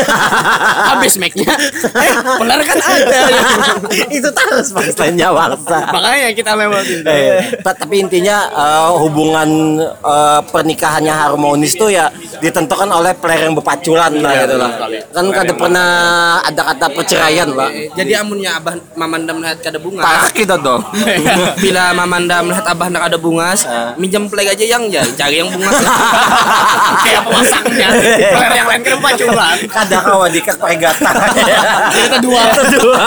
Habis 0.91 1.17
mic-nya. 1.17 1.51
Eh, 1.83 2.11
benar 2.35 2.59
kan 2.61 2.77
ada. 2.77 3.19
itu 4.17 4.29
terus 4.29 4.71
maksudnya 4.71 5.29
bangsa 5.29 5.77
Makanya 5.89 6.29
kita 6.33 6.51
lewatin. 6.53 6.99
Eh, 7.03 7.39
ta- 7.61 7.75
tapi 7.75 7.99
intinya 7.99 8.37
eh, 8.47 8.89
hubungan 8.97 9.49
eh, 9.83 10.41
pernikahannya 10.43 11.13
harmonis 11.13 11.73
tuh 11.73 11.89
ya 11.89 12.06
ditentukan 12.37 12.89
oleh 12.89 13.13
player 13.17 13.49
yang 13.49 13.55
berpaculan 13.55 14.11
lah 14.19 14.31
Iya, 14.33 14.43
gitu 14.45 14.55
lah. 14.57 14.71
Kan 15.13 15.25
kada 15.31 15.53
pernah 15.53 15.89
ada 16.41 16.61
kata 16.73 16.85
perceraian 16.93 17.49
lah. 17.51 17.69
Eh, 17.71 17.89
jadi 17.93 18.21
amunnya 18.21 18.59
abah 18.59 18.75
mamanda 18.93 19.31
melihat 19.33 19.57
kada 19.61 19.77
bunga 19.77 20.01
Parah 20.03 20.29
kita 20.29 20.55
dong. 20.57 20.81
bila 21.63 21.91
mamanda 21.93 22.41
melihat 22.41 22.65
abah 22.67 22.87
nak 22.87 23.09
ada 23.09 23.17
bungas 23.17 23.63
minjem 23.95 24.29
play 24.29 24.47
aja 24.47 24.65
yang 24.65 24.85
ya 24.87 25.01
cari 25.15 25.41
yang 25.41 25.49
bungas 25.49 25.77
Kayak 27.03 27.21
pemasangnya. 27.25 27.87
Player 28.33 28.53
yang 28.53 28.67
lain 28.67 28.81
kan 28.83 28.97
paculan. 28.99 29.57
Kadang 29.67 30.03
kawan 30.03 30.29
dikak 30.29 30.55
pregata. 30.57 31.11
Kita 31.95 32.17
dua. 32.19 32.41
Dua. 32.77 32.97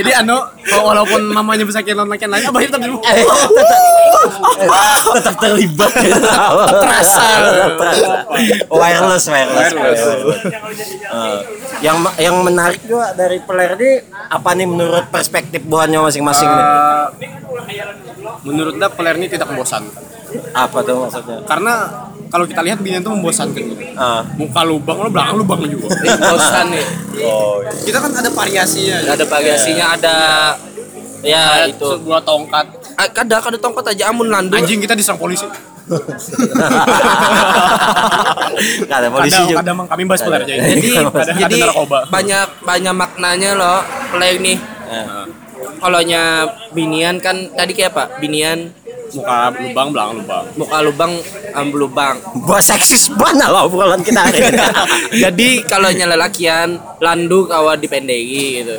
Jadi 0.00 0.10
anu 0.14 0.36
walaupun 0.68 1.20
mamanya 1.32 1.64
bisa 1.64 1.80
kian 1.80 1.96
lain 1.96 2.10
lain, 2.12 2.44
abah 2.44 2.60
tetap 2.60 2.80
dulu. 2.80 2.98
Eh, 3.06 3.24
tetap, 4.60 5.00
tetap 5.16 5.34
terlibat 5.40 5.90
Terasa. 5.96 7.26
Terasa. 7.76 8.06
wireless 8.68 9.24
wireless. 9.26 9.70
Eh, 11.10 11.38
yang 11.80 12.04
yang 12.20 12.36
menarik 12.44 12.80
juga 12.84 13.16
dari 13.16 13.40
player 13.40 13.74
ini 13.80 13.92
apa 14.28 14.50
nih 14.52 14.66
menurut 14.68 15.08
perspektif 15.08 15.64
buahnya 15.64 16.04
masing-masing 16.04 16.48
nih? 16.48 16.66
Menurut 18.44 18.76
Anda 18.76 18.88
player 18.92 19.16
ini 19.16 19.28
tidak 19.32 19.48
membosankan. 19.48 20.12
apa 20.54 20.86
tuh 20.86 20.94
maksudnya 20.94 21.42
Karena 21.42 21.74
kalau 22.30 22.46
kita 22.46 22.62
lihat 22.62 22.78
binian 22.78 23.02
itu 23.02 23.10
membosankan 23.10 23.58
gitu. 23.60 23.74
Ah. 23.94 24.22
Muka 24.32 24.62
lubang, 24.62 24.96
lo 24.96 25.10
belakang 25.10 25.36
lubang 25.36 25.60
juga. 25.62 25.90
Eh, 26.00 26.14
bosan 26.16 26.66
nih 26.70 26.86
oh 27.20 27.58
Kita 27.82 27.98
kan 27.98 28.10
ada 28.12 28.30
variasinya. 28.30 28.96
ada 29.04 29.24
bagasinya 29.24 29.86
ada 29.92 30.16
ya 31.20 31.42
itu 31.66 31.84
sebuah 31.98 32.22
tongkat. 32.22 32.66
Ah, 32.94 33.06
kada 33.06 33.36
kada 33.38 33.56
tongkat 33.56 33.84
aja 33.90 34.08
amun 34.08 34.28
landu 34.28 34.54
Anjing 34.54 34.78
kita 34.78 34.94
diserang 34.94 35.18
polisi. 35.18 35.44
Nggak 38.80 38.96
ada 38.96 39.08
polisi 39.10 39.34
Kadang, 39.34 39.48
juga 39.48 39.58
kadang 39.60 39.76
kami 39.86 40.02
bahas 40.06 40.22
aja. 40.22 40.38
jadi 40.40 40.88
Kadang 40.92 41.36
jadi 41.36 41.44
ada 41.44 41.66
narkoba. 41.66 41.98
banyak 42.08 42.48
banyak 42.62 42.94
maknanya 42.94 43.50
loh 43.54 43.80
play 44.10 44.38
nih 44.38 44.58
Eh, 44.90 45.06
kalau 45.78 46.02
nya 46.02 46.42
binian 46.70 47.18
kan 47.18 47.46
tadi 47.54 47.72
kayak 47.72 47.94
apa 47.94 48.18
binian 48.18 48.74
Muka 49.12 49.36
lubang, 49.52 49.88
belakang 49.90 50.14
lubang. 50.18 50.44
muka 50.54 50.78
lubang 50.80 51.12
am 51.52 51.68
lubang 51.70 52.16
Buat 52.40 52.62
seksis 52.62 53.10
banget 53.12 53.46
lah 53.46 53.64
obrolan 53.64 54.00
kita 54.00 54.20
hari 54.22 54.38
ini. 54.40 54.58
jadi 55.24 55.48
kalau 55.64 55.90
nya 55.90 56.06
lelakian 56.06 56.68
landu 56.98 57.44
kawa 57.44 57.74
dipendeki 57.74 58.62
gitu 58.62 58.76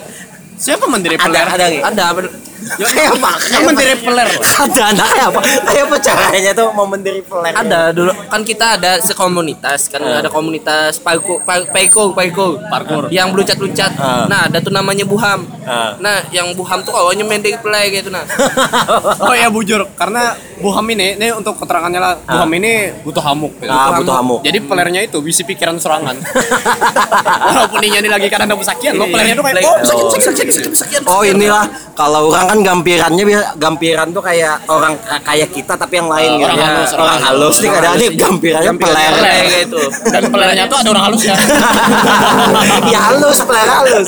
Siapa 0.56 0.86
mendiri 0.86 1.18
ada 1.18 1.42
ada 1.50 1.66
nih. 1.68 1.82
ada 1.82 2.06
apa- 2.62 2.88
Kayak 2.88 3.12
apa? 3.14 3.32
Kan 3.34 3.62
mendiri 3.66 3.96
player. 3.98 4.30
Ada 4.62 4.82
anaknya 4.88 5.24
apa? 5.28 5.40
Kayak 5.66 5.84
apa 5.84 5.98
caranya 6.00 6.52
tuh 6.54 6.68
mau 6.72 6.86
mendiri 6.86 7.22
player? 7.22 7.54
ada 7.54 7.92
dulu 7.92 8.12
kan 8.26 8.42
kita 8.42 8.66
ada 8.74 8.92
sekomunitas 9.00 9.88
kan 9.88 10.02
ada 10.02 10.28
komunitas 10.28 10.98
paiko 10.98 11.38
pa- 11.40 11.66
paiko 11.66 12.12
paiko 12.12 12.58
Parkour. 12.64 13.08
yang 13.10 13.30
belucat 13.30 13.58
lucat 13.58 13.92
Ah. 13.94 14.26
nah 14.26 14.40
ada 14.46 14.58
tuh 14.58 14.70
namanya 14.70 15.04
buham 15.04 15.44
Ah. 15.62 15.94
nah 15.98 16.24
yang 16.30 16.52
buham 16.54 16.80
tuh 16.82 16.92
awalnya 16.92 17.22
mendek 17.22 17.60
play 17.60 17.92
gitu 17.92 18.10
nah 18.10 18.24
Oh 19.22 19.34
ya 19.34 19.48
bujur, 19.48 19.86
karena 19.94 20.34
Buham 20.58 20.86
ini, 20.88 21.18
ini 21.18 21.34
untuk 21.34 21.58
keterangannya 21.58 21.98
lah, 21.98 22.14
Buham 22.22 22.52
ini 22.54 22.94
butuh 23.02 23.18
hamuk. 23.20 23.50
gitu. 23.58 23.66
Ah, 23.68 23.98
butuh 23.98 24.14
hamuk. 24.14 24.40
Jadi 24.42 24.62
playernya 24.62 25.02
itu 25.02 25.18
bisa 25.20 25.42
pikiran 25.42 25.74
serangan. 25.76 26.14
Walaupun 27.50 27.82
ini 27.82 28.06
lagi 28.06 28.28
karena 28.28 28.46
ada 28.46 28.54
pesakian, 28.56 28.94
lo 28.94 29.08
playernya 29.08 29.34
tuh 29.34 29.44
kayak, 29.44 29.66
oh 29.66 29.78
sakit, 29.82 30.22
sakit, 30.22 30.48
sakit. 30.76 31.02
Oh 31.04 31.22
inilah 31.24 31.66
kalau 31.94 32.30
orang 32.30 32.51
kan 32.52 32.60
gampirannya 32.60 33.24
biasa 33.24 33.46
gampiran 33.56 34.08
tuh 34.12 34.20
kayak 34.20 34.56
orang 34.68 34.94
kayak 35.24 35.50
kita 35.56 35.74
tapi 35.80 36.04
yang 36.04 36.12
lain 36.12 36.30
gitu. 36.36 36.44
orang 36.52 36.60
Ya, 36.60 36.68
halus, 36.68 36.92
orang 36.92 37.06
orang 37.08 37.22
halus 37.24 37.56
nih 37.64 37.70
kadang 37.72 37.94
gampirannya 38.20 38.74
peler. 38.76 39.12
play 39.16 39.40
gitu 39.64 39.82
Dan 40.12 40.22
playernya 40.28 40.66
tuh 40.68 40.78
ada 40.84 40.90
orang 40.92 41.04
halus 41.08 41.24
ya. 41.24 41.36
ya 42.94 43.00
halus, 43.08 43.38
peler 43.40 43.68
halus. 43.72 44.08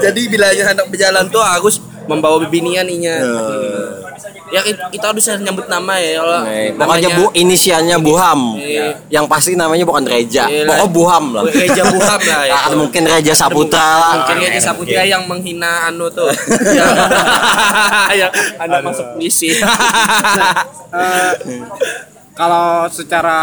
jadi 0.00 0.20
bila 0.32 0.46
hendak 0.48 0.86
berjalan 0.88 1.24
tuh 1.28 1.42
harus 1.44 1.76
membawa 2.08 2.40
bibinian 2.40 2.88
inya 2.88 3.20
ya 4.48 4.64
ki- 4.64 4.80
kita 4.96 5.12
harus 5.12 5.28
nyambut 5.28 5.68
nama 5.68 6.00
ya 6.00 6.24
kalau 6.24 6.40
Nih, 6.48 6.72
pokoknya 6.72 7.08
bu 7.12 7.24
inisialnya 7.36 7.96
Buham. 8.00 8.56
Iya. 8.56 8.96
Yang 9.12 9.24
pasti 9.28 9.52
namanya 9.54 9.84
bukan 9.84 10.08
Reja. 10.08 10.48
Iya 10.48 10.64
Buham 10.88 11.36
lah. 11.36 11.44
Reja 11.44 11.84
Buham 11.84 12.20
lah 12.20 12.42
ya. 12.48 12.56
Ah, 12.64 12.72
mungkin 12.72 13.02
Reja 13.04 13.32
Saputra 13.36 13.84
lah. 14.00 14.12
mungkin 14.24 14.36
ya 14.40 14.58
Saputra 14.58 15.02
yang 15.04 15.28
menghina 15.28 15.86
anu 15.86 16.08
tuh 16.08 16.32
yang, 18.20 18.32
anak 18.58 18.80
masuk 18.82 19.06
puisi 19.14 19.52
Eh, 19.52 21.32
Kalau 22.32 22.86
secara 22.86 23.38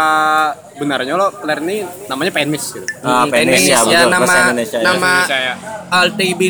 benarnya 0.74 1.14
lo 1.14 1.28
player 1.28 1.60
ini 1.60 1.76
namanya 2.08 2.32
penis 2.32 2.72
gitu. 2.72 2.88
Ah, 3.04 3.28
penis 3.28 3.62
ya, 3.62 3.84
ya 3.84 3.84
betul, 3.84 4.08
bahasa 4.08 4.08
nama 4.08 4.36
Indonesia 4.48 4.78
ya. 4.80 4.84
nama 4.88 5.12
ya. 5.28 5.54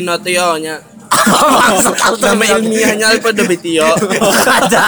Notio 0.01 0.47
nya 0.57 0.75
nama 2.21 2.43
ilmiahnya 2.57 3.05
Alfredo 3.15 3.43
Betio 3.47 3.87
ada 4.59 4.81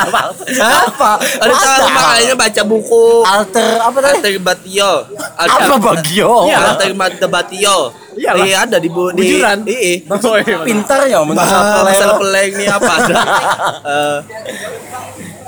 apa? 0.87 1.11
ada 1.19 1.53
cara 1.53 1.87
makanya 1.89 2.35
baca 2.35 2.61
buku 2.67 3.05
Alter 3.23 3.75
apa 3.79 3.97
tadi? 4.03 4.15
Alter 4.19 4.33
Batio 4.39 4.91
Apa 5.39 5.75
bagio? 5.79 6.33
Iya, 6.47 6.57
Alter 6.75 6.91
Batio 7.27 7.77
Iyalah. 8.19 8.43
Iya 8.43 8.57
ada 8.67 8.77
di 8.83 8.89
bu 8.91 9.15
di 9.15 9.21
Bujuran. 9.23 9.63
Iya. 9.63 10.11
Oh, 10.11 10.35
iya, 10.35 10.43
benar. 10.43 10.65
Pintar 10.67 10.99
ya 11.07 11.19
masalah 11.23 12.19
peleng 12.19 12.51
nih 12.59 12.67
apa 12.67 12.91
ada? 12.99 13.15
Eh, 13.87 14.17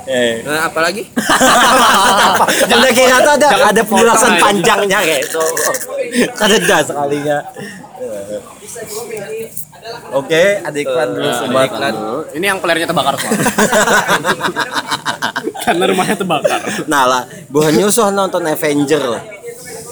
Eh. 0.02 0.42
nah, 0.42 0.66
apa 0.66 0.82
lagi? 0.82 1.06
Udah 2.66 2.90
tuh 3.22 3.32
ada 3.38 3.48
ada 3.70 3.82
penjelasan 3.86 4.34
panjangnya 4.42 4.98
kayak 4.98 5.30
itu. 5.30 5.42
Ada 6.42 6.78
sekalinya. 6.90 7.38
Oke, 10.12 10.42
ada 10.58 10.74
iklan 10.74 11.08
dulu 11.10 11.24
Nah, 11.24 11.36
sobat. 11.36 11.66
iklan. 11.66 11.94
Ini 12.32 12.44
yang 12.46 12.58
playernya 12.58 12.86
terbakar 12.86 13.14
semua. 13.16 13.32
Karena 15.62 15.84
rumahnya 15.86 16.16
terbakar. 16.16 16.60
Nah 16.86 17.04
lah, 17.04 17.22
buah 17.48 17.70
nyusuh 17.70 18.10
nonton 18.10 18.42
Avenger 18.42 19.02
lah. 19.08 19.22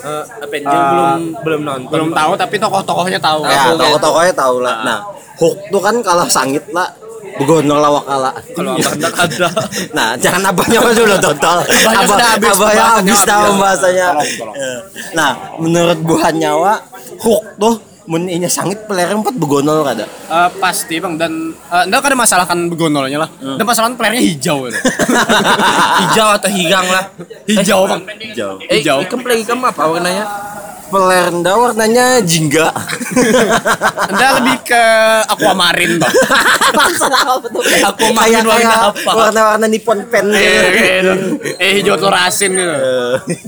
Eh, 0.00 0.24
Avenger 0.40 0.78
belum 0.90 1.20
belum 1.40 1.60
nonton. 1.62 1.90
Belum 1.90 2.08
tahu 2.10 2.32
tapi 2.34 2.56
tokoh-tokohnya 2.56 3.18
tahu. 3.18 3.40
Ya, 3.44 3.72
tokoh-tokohnya 3.72 4.34
tahu 4.34 4.56
lah. 4.60 4.76
Nah, 4.82 4.98
Hulk 5.36 5.56
tuh 5.70 5.80
kan 5.80 5.94
kalah 6.00 6.28
sangit 6.28 6.64
lah. 6.70 6.90
Begono 7.30 7.78
lawak 7.78 8.04
kalah. 8.04 8.34
Kalau 8.52 8.74
abang 8.74 8.96
nggak 9.00 9.14
ada. 9.14 9.48
Nah, 9.94 10.08
jangan 10.18 10.50
abahnya 10.50 10.78
dulu 10.82 11.16
total. 11.16 11.62
Abahnya 11.62 12.04
sudah 12.04 12.28
habis, 12.28 12.52
abahnya 12.52 12.84
habis 12.92 13.20
tahu 13.22 13.48
bahasanya. 13.56 14.06
Eh, 14.50 14.78
Nah, 15.12 15.30
menurut 15.56 15.98
buah 16.02 16.30
nyawa, 16.30 16.72
Hulk 17.16 17.44
tuh 17.56 17.74
mun 18.08 18.24
inya 18.26 18.48
sangit 18.48 18.84
peler 18.88 19.12
empat 19.12 19.34
begonol 19.36 19.84
kada. 19.84 20.04
Eh, 20.08 20.48
pasti 20.62 20.96
bang 21.00 21.14
dan 21.20 21.32
uh, 21.68 21.84
enggak 21.84 22.08
ada 22.12 22.16
masalah 22.16 22.44
kan 22.48 22.70
begonolnya 22.70 23.26
lah. 23.26 23.30
Dan 23.40 23.64
masalahnya 23.66 23.96
playernya 23.98 24.22
hijau 24.24 24.68
gitu. 24.68 24.78
Hijau 26.00 26.28
atau 26.36 26.50
higang 26.50 26.86
lah. 26.88 27.04
hijau 27.44 27.80
bang. 27.84 28.02
Hijau. 28.32 28.52
Eh, 28.66 28.80
Hijau. 28.80 28.98
ikan 29.04 29.20
play 29.20 29.44
apa 29.44 29.82
warnanya? 29.84 30.24
Pelerda 30.90 31.52
warnanya 31.54 32.18
jingga. 32.26 32.74
Anda 34.10 34.42
lebih 34.42 34.58
ke 34.66 34.82
aquamarine 35.30 36.02
bang. 36.02 36.14
Masalah 36.78 37.38
apa 37.38 37.46
tuh? 37.46 37.62
Aku 37.62 37.94
kayak 37.94 38.14
makin 38.18 38.44
warna 38.46 38.76
apa? 38.90 39.10
warna-warna 39.14 39.66
Nippon 39.70 40.02
pen 40.10 40.34
eh, 40.34 40.42
gitu. 40.42 41.12
eh, 41.46 41.62
eh 41.62 41.70
hijau 41.78 41.94
fluoresin 41.94 42.58
gitu. 42.58 42.74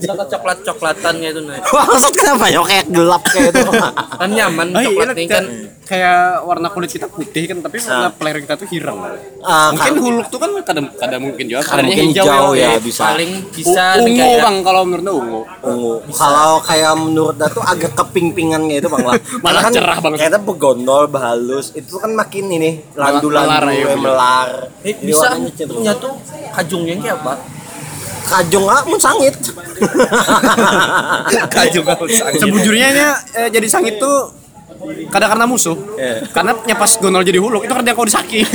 Coklat 0.06 0.28
coklat 0.30 0.58
coklatan 0.62 1.14
gitu 1.18 1.40
nah. 1.42 1.58
Maksud 1.66 2.14
kenapa 2.14 2.46
ya 2.46 2.62
kayak 2.62 2.86
gelap 2.94 3.22
kayak 3.26 3.50
itu? 3.50 3.70
Kan 3.90 4.30
nyaman 4.52 4.66
Oh, 4.68 4.78
iya, 4.78 4.86
coklat 4.86 5.08
ini 5.14 5.24
kan. 5.26 5.44
kayak 5.82 6.20
warna 6.44 6.68
kulit 6.68 6.90
kita 6.90 7.08
putih 7.08 7.44
kan, 7.44 7.58
tapi 7.58 7.76
warna 7.80 8.08
player 8.12 8.38
kita 8.38 8.54
tuh 8.54 8.68
hirang. 8.68 8.98
Ah, 9.40 9.72
mungkin 9.72 9.92
kan- 9.92 10.02
huluk 10.02 10.26
tuh 10.28 10.38
kan 10.38 10.50
kadang 10.62 10.86
kadang 10.94 11.20
mungkin 11.20 11.44
juga 11.48 11.60
Kadang 11.60 11.88
warnanya 11.88 11.96
mungkin 11.98 12.06
hijau 12.12 12.46
ya, 12.54 12.70
bisa. 12.78 13.02
Paling 13.08 13.32
bisa 13.50 13.84
U- 13.92 13.98
nih 13.98 14.12
ungu 14.12 14.20
kayak 14.20 14.38
bang 14.38 14.56
kalau 14.60 14.82
menurut 14.84 15.04
ungu. 15.10 15.40
ungu. 15.62 15.94
Kalau 16.12 16.52
kayak 16.60 16.92
menurut 16.94 17.36
Datu 17.36 17.60
agak 17.60 17.92
keping-pingan 17.96 18.60
gitu 18.68 18.86
bang 18.86 19.02
lah. 19.02 19.16
Malah 19.44 19.60
kan 19.60 19.72
cerah 19.72 19.98
banget. 19.98 20.18
Kayaknya 20.20 20.40
begondol, 20.40 21.02
bahalus. 21.08 21.72
Itu 21.72 21.96
kan 21.96 22.12
makin 22.12 22.44
ini 22.52 22.70
landu-landu, 22.92 23.48
Melar, 23.48 23.64
ya, 23.66 23.82
ya, 23.82 23.96
melar. 23.96 24.48
Eh, 24.84 24.94
Jadi 24.94 25.08
bisa 25.08 25.34
tuh 25.96 26.12
kajungnya 26.52 26.94
kayak 27.00 27.16
apa? 27.24 27.34
Kajong 28.22 28.64
ah, 28.70 28.80
mun 28.86 29.00
sangit. 29.02 29.34
Kajung 31.54 31.86
aku 31.86 32.04
Sebujurnya 32.38 32.88
eh, 33.34 33.48
jadi 33.50 33.66
sangit 33.66 33.98
tuh 33.98 34.41
kadang 35.08 35.28
karena 35.36 35.46
musuh. 35.46 35.76
Iya. 35.96 36.26
Karena 36.34 36.52
pas 36.76 36.92
gonol 36.98 37.22
jadi 37.22 37.38
huluk 37.38 37.62
itu 37.64 37.72
karena 37.72 37.94
kau 37.94 38.06
disaki. 38.06 38.42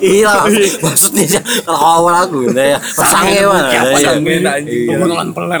iya, 0.00 0.46
maksudnya 0.80 1.24
sih, 1.26 1.42
kalau 1.66 1.80
awal 1.80 2.14
aku 2.24 2.48
ya, 2.54 2.78
sange 2.82 3.42
mah. 3.44 3.66
Apa 3.66 3.96
Iya. 3.98 4.08
sange 4.14 4.34
Iya. 4.40 4.96
Gonolan 4.96 5.28
peler. 5.34 5.60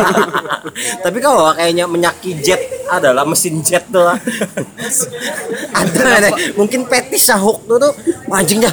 Tapi 1.04 1.18
kalau 1.18 1.50
kayaknya 1.56 1.84
menyaki 1.88 2.38
jet 2.44 2.60
adalah 2.90 3.24
mesin 3.26 3.64
jet 3.64 3.86
tuh 3.90 4.04
lah. 4.04 4.18
Ada 5.74 6.28
nih, 6.28 6.54
mungkin 6.54 6.86
petis 6.86 7.26
sahuk 7.30 7.64
tuh 7.66 7.78
tuh 7.78 7.92
anjingnya 8.30 8.70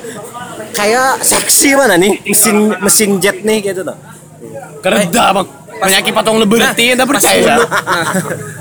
kayak 0.78 1.26
seksi 1.26 1.74
mana 1.74 1.98
nih 1.98 2.22
mesin 2.22 2.70
mesin 2.78 3.18
jet 3.18 3.42
nih 3.42 3.74
gitu 3.74 3.82
tuh. 3.82 3.98
Kereda 4.84 5.34
bang. 5.34 5.48
Penyakit 5.78 6.12
patung 6.14 6.38
liberty 6.42 6.94
Anda 6.94 7.06
percaya? 7.06 7.62
Nah, 7.62 7.68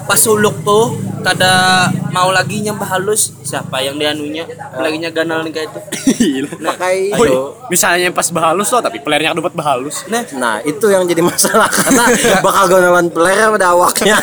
pas 0.04 0.18
suluk 0.20 0.62
tuh 0.62 1.00
kada 1.26 1.88
mau 2.14 2.30
lagi 2.30 2.62
nyambah 2.62 2.87
halus 2.87 3.35
siapa 3.42 3.82
yang 3.82 3.99
dianunya 3.99 4.46
lagi 4.78 5.02
ganal 5.11 5.42
nih 5.42 5.50
kayak 5.50 5.75
itu 5.75 5.80
Gila. 6.16 6.70
Pakai 6.70 7.11
itu. 7.11 7.35
misalnya 7.66 8.14
pas 8.14 8.30
bahalus 8.30 8.70
loh, 8.70 8.78
tapi 8.78 9.02
pelernya 9.02 9.35
dapat 9.35 9.52
bahalus. 9.52 10.06
Nah, 10.08 10.62
itu 10.62 10.87
yang 10.87 11.02
jadi 11.04 11.20
masalah 11.20 11.66
karena 11.66 12.04
bakal 12.40 12.64
gonolan 12.70 13.11
peler 13.11 13.50
pada 13.58 13.75
awaknya. 13.75 14.16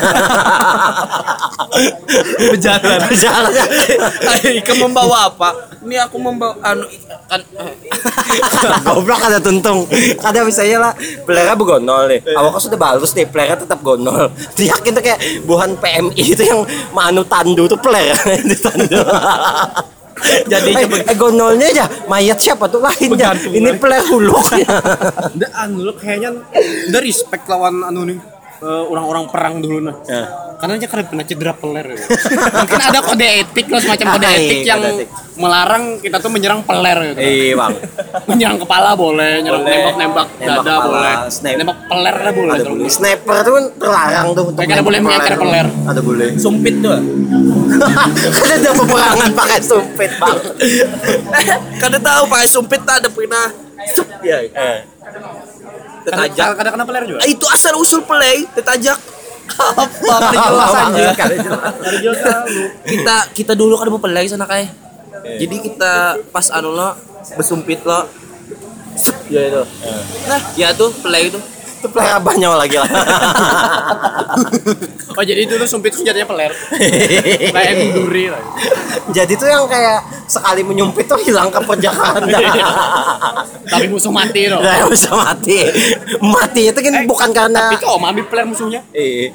berjalan 2.54 3.00
Berjalan. 3.10 3.52
Ika 4.64 4.74
membawa 4.80 5.28
apa 5.28 5.50
ini 5.84 5.96
aku 6.00 6.18
membawa 6.18 6.56
anu 6.63 6.88
kan 7.28 7.42
Goblok 8.88 9.22
ada 9.24 9.40
tuntung. 9.40 9.86
Kada 10.20 10.44
misalnya 10.44 10.90
lah 10.90 10.94
pelernya 11.24 11.56
begonol 11.56 12.10
nih. 12.10 12.20
Awaknya 12.36 12.60
sudah 12.60 12.80
bagus 12.80 13.12
nih, 13.16 13.28
pelernya 13.28 13.63
tetap 13.63 13.80
gonol. 13.84 14.32
Diyakin 14.58 14.92
tuh 14.96 15.04
kayak 15.04 15.20
buhan 15.48 15.75
PMI 15.80 16.24
itu 16.24 16.44
yang 16.44 16.62
manu 16.92 17.24
tandu 17.28 17.68
tuh 17.68 17.80
peler 17.80 18.16
di 18.50 18.58
tandu. 18.58 19.00
Jadi 20.24 20.72
eh, 20.72 20.88
eh, 21.10 21.18
gonolnya 21.20 21.68
aja 21.68 21.86
mayat 22.08 22.40
siapa 22.40 22.70
tuh 22.72 22.80
lainnya. 22.80 23.36
Ini 23.36 23.75
peler 23.75 24.04
huluknya. 24.08 24.72
Udah 25.36 25.52
anu 25.68 25.92
kayaknya 26.00 26.32
udah 26.92 27.02
respect 27.04 27.48
lawan 27.52 27.84
anu 27.84 28.08
nih 28.08 28.33
eh, 28.63 28.84
orang-orang 28.88 29.25
perang 29.27 29.55
dulu 29.60 29.77
nah. 29.84 29.96
Karena 30.53 30.79
dia 30.79 30.88
kan 30.88 31.03
pernah 31.03 31.27
cedera 31.27 31.51
peler. 31.51 31.84
ya. 31.91 32.00
Mungkin 32.55 32.79
ada 32.79 33.03
kode 33.03 33.27
etik 33.43 33.67
loh 33.67 33.84
semacam 33.84 34.15
kode 34.15 34.24
Ah, 34.24 34.32
iya, 34.32 34.39
etik 34.39 34.60
yang 34.63 34.79
kode 34.79 34.96
etik. 34.96 35.08
melarang 35.36 35.84
kita 36.00 36.17
tuh 36.24 36.32
menyerang 36.32 36.63
peler 36.63 36.98
gitu. 37.03 37.20
Iya, 37.20 37.53
Bang. 37.60 37.74
menyerang 38.32 38.58
kepala 38.63 38.95
boleh, 38.95 39.43
nyerang 39.43 39.60
nembak-nembak 39.60 40.28
Nembak 40.39 40.63
dada 40.63 40.63
kepala, 40.63 40.88
boleh. 40.88 41.13
snipe. 41.28 41.58
Nembak 41.60 41.78
peler 41.84 42.15
lah 42.15 42.32
boleh. 42.32 42.54
Ada 42.56 42.63
boleh. 42.65 42.88
Sniper 42.88 43.36
tuh 43.43 43.52
kan 43.52 43.65
terlarang 43.76 44.26
tuh 44.32 44.43
untuk 44.47 44.63
Kayak 44.63 44.86
boleh 44.88 44.99
mengeker 45.04 45.36
peler. 45.36 45.67
Ada 45.84 45.99
boleh. 45.99 46.28
sumpit 46.39 46.76
tuh 46.80 46.91
kan 48.39 48.47
ada 48.47 48.71
peperangan 48.71 49.30
pakai 49.36 49.60
sumpit, 49.60 50.12
Bang. 50.15 50.38
kada 51.84 51.97
tahu 51.99 52.23
pakai 52.32 52.47
sumpit 52.47 52.80
tak 52.84 53.04
ada 53.04 53.10
pernah 53.12 53.52
Sup, 53.84 54.08
ya 54.23 54.39
tetajak. 56.06 56.48
Kadang 56.60 56.74
kadang 56.76 56.88
peler 56.88 57.04
juga. 57.08 57.20
Itu 57.26 57.46
asal 57.50 57.74
usul 57.80 58.04
play 58.04 58.48
tetajak. 58.56 59.00
Apa? 59.54 59.84
Kada 59.92 60.38
jelas 60.39 60.72
anjir? 60.76 61.06
Kada 61.16 61.36
jelas. 61.36 62.48
kita 62.88 63.16
kita 63.36 63.54
dulu 63.54 63.76
kan 63.76 63.88
mau 63.92 64.00
play 64.00 64.26
sana 64.28 64.48
kayak 64.48 64.72
jadi 65.24 65.56
kita 65.60 65.94
pas 66.36 66.48
anu 66.52 66.76
lo 66.76 66.96
bersumpit 67.36 67.84
lo 67.88 68.08
ya 69.32 69.42
itu. 69.50 69.63
Nah 70.28 70.42
ya 70.60 70.76
tuh 70.76 70.92
play 71.02 71.32
itu 71.32 71.39
Itu 71.84 71.91
peler 71.91 72.15
abahnya 72.15 72.48
lagi 72.56 72.80
lah. 72.80 72.88
Oh 75.13 75.22
jadi 75.22 75.46
itu 75.46 75.62
tuh 75.62 75.69
sumpit 75.69 75.93
senjatanya 75.93 76.26
peler. 76.26 76.50
Kayak 77.54 77.74
duri 77.93 78.34
lah. 78.34 78.41
Jadi 79.13 79.38
tuh 79.38 79.46
yang 79.46 79.69
kayak 79.69 80.02
sekali 80.26 80.65
menyumpit 80.65 81.06
tuh 81.06 81.22
hilang 81.22 81.54
keperjakaan. 81.54 82.26
Tapi 83.78 83.86
musuh 83.93 84.10
mati 84.10 84.50
loh. 84.50 84.58
Nah, 84.58 84.89
bisa 84.89 85.13
mati. 85.13 85.69
Mati 86.17 86.62
itu 86.65 86.80
kan 86.82 86.93
Eh, 86.98 87.06
bukan 87.06 87.30
karena 87.30 87.69
Tapi 87.69 87.78
kok 87.78 87.93
ambil 88.02 88.26
peler 88.26 88.46
musuhnya? 88.50 88.82
Eh, 88.89 89.30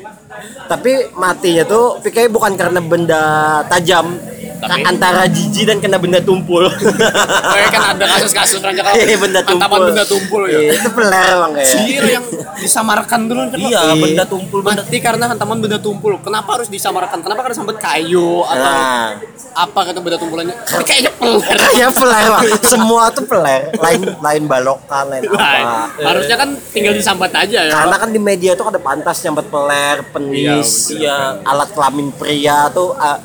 tapi 0.68 0.92
matinya 1.16 1.64
tuh 1.64 1.98
pikirnya 2.04 2.30
bukan 2.30 2.52
karena 2.54 2.80
benda 2.84 3.22
tajam, 3.66 4.14
Tapi? 4.58 4.82
antara 4.82 5.22
jijik 5.24 5.64
dan 5.64 5.78
kena 5.78 5.96
benda 5.96 6.18
tumpul. 6.18 6.66
Kayak 7.54 7.68
kan 7.70 7.82
ada 7.92 8.04
kasus-kasus 8.10 8.58
raja 8.58 8.80
kalau 8.80 8.96
Eh, 8.96 9.14
benda 9.14 9.40
tumpul. 9.40 9.60
hantaman 9.60 9.80
benda 9.86 10.04
tumpul 10.04 10.42
ya. 10.44 10.58
Eh, 10.60 10.74
itu 10.74 10.88
peler 10.90 11.32
bang 11.36 11.52
kayak. 11.54 11.74
Iya 11.80 12.00
yang 12.12 12.24
disamarkan 12.58 13.20
dulu 13.24 13.40
kan. 13.46 13.58
iya 13.60 13.80
Iya. 13.80 13.94
benda 13.96 14.24
tumpul 14.24 14.58
benda 14.60 14.80
Mati 14.80 14.98
karena 14.98 15.24
hantaman 15.26 15.58
benda 15.58 15.78
tumpul. 15.78 16.12
Kenapa 16.18 16.50
harus 16.54 16.66
disamarkan? 16.66 17.18
Kenapa 17.18 17.40
karena 17.42 17.56
sampai 17.56 17.76
kayu 17.76 18.42
atau 18.42 18.56
Nah, 18.58 19.14
apa 19.54 19.80
kata 19.84 19.98
benda 19.98 20.16
tumpulannya? 20.16 20.54
Tapi 20.56 20.82
kayaknya 20.82 21.12
peler. 21.14 21.56
kayak 21.56 21.90
peler 21.92 22.24
bang. 22.28 22.46
Semua 22.72 23.02
tuh 23.08 23.24
peler. 23.24 23.60
Lain 23.76 24.00
lain 24.18 24.42
balokan, 24.44 25.04
lain 25.08 25.22
apa. 25.24 25.38
Nah, 25.38 25.86
harusnya 26.04 26.36
kan 26.36 26.48
tinggal 26.68 26.92
disambat 26.92 27.30
aja 27.32 27.60
ya. 27.60 27.72
Karena 27.72 27.96
kan 27.96 28.08
di 28.08 28.18
media 28.18 28.52
tuh 28.52 28.66
ada 28.66 28.78
pantas 28.78 29.20
nyambat 29.20 29.46
peler, 29.46 29.96
penis, 30.08 30.90
Iya, 30.90 31.42
alat 31.42 31.70
kelamin 31.70 32.10
pria 32.10 32.66
tuh 32.68 32.92
uh, 32.92 33.18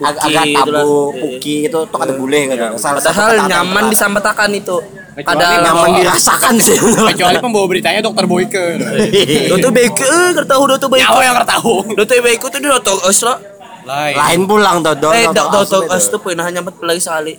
ag- 0.00 0.20
agak 0.20 0.44
tabu, 0.52 0.73
Iya. 0.82 1.20
puki 1.20 1.56
itu 1.70 1.78
tuh 1.86 1.98
kada 1.98 2.12
boleh 2.18 2.40
gitu. 2.50 2.64
Salah 2.80 2.98
padahal 2.98 3.46
nyaman 3.46 3.84
disambatakan 3.92 4.50
itu 4.50 4.76
ada 5.22 5.62
nyaman 5.62 5.88
dirasakan 6.02 6.54
sih. 6.58 6.74
Kecuali 7.14 7.38
pembawa 7.38 7.66
beritanya 7.70 8.02
dokter 8.02 8.26
Boyke. 8.26 8.80
Doto 9.54 9.68
Beke, 9.70 10.02
eh, 10.02 10.28
nggak 10.34 10.48
tahu 10.50 10.62
Doto 10.66 10.86
Beke. 10.90 11.06
Nyawa 11.06 11.20
yang 11.22 11.36
tahu. 11.46 11.74
Doto 11.94 12.14
Beke 12.18 12.46
tuh 12.50 12.58
di 12.58 12.66
Doto 12.66 12.94
Oslo. 13.06 13.53
Lain. 13.84 14.14
Lain 14.16 14.40
pulang 14.48 14.76
tuh, 14.80 14.96
dong. 14.96 15.12
Eh, 15.12 15.28
Doto 15.28 15.60
Asli 15.60 15.84
Os 15.92 16.04
tuh. 16.08 16.16
tuh 16.16 16.20
pernah 16.24 16.48
nyampe 16.48 16.72
lagi 16.80 17.00
sekali. 17.04 17.36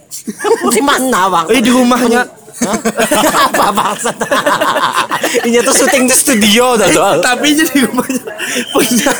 di 0.70 0.82
mana 0.82 1.26
bang? 1.30 1.46
Eh 1.50 1.62
di 1.62 1.72
rumahnya. 1.74 2.22
Hah? 2.56 2.78
apa 3.52 3.68
maksud? 3.74 4.16
Ini 5.44 5.60
tuh 5.60 5.76
syuting 5.76 6.08
di 6.08 6.16
studio 6.16 6.80
dah 6.80 6.88
tuh. 6.88 7.20
Tapi 7.20 7.48
jadi 7.52 7.84
rumahnya 7.84 8.24
pernah 8.72 9.16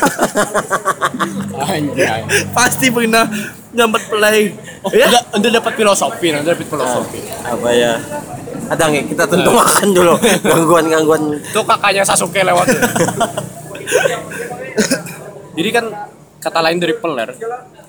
Anjay. 1.66 2.20
pasti 2.56 2.86
pernah 2.88 3.28
nyampe 3.76 3.98
play. 4.08 4.56
Oh, 4.86 4.88
udah, 4.88 5.22
udah 5.36 5.50
dapat 5.60 5.72
filosofi, 5.76 6.26
udah 6.32 6.42
dapat 6.46 6.64
filosofi. 6.64 7.20
Apa 7.44 7.68
ya? 7.76 8.00
Ada 8.72 8.82
nggak 8.88 9.04
kita 9.12 9.24
tentu 9.28 9.50
makan 9.52 9.88
dulu 9.92 10.14
gangguan-gangguan. 10.40 11.22
Itu 11.36 11.60
kakaknya 11.66 12.02
Sasuke 12.08 12.40
lewat. 12.40 12.66
Jadi 15.56 15.70
kan 15.72 15.84
kata 16.38 16.58
lain 16.60 16.76
dari 16.76 16.94
peler 16.94 17.34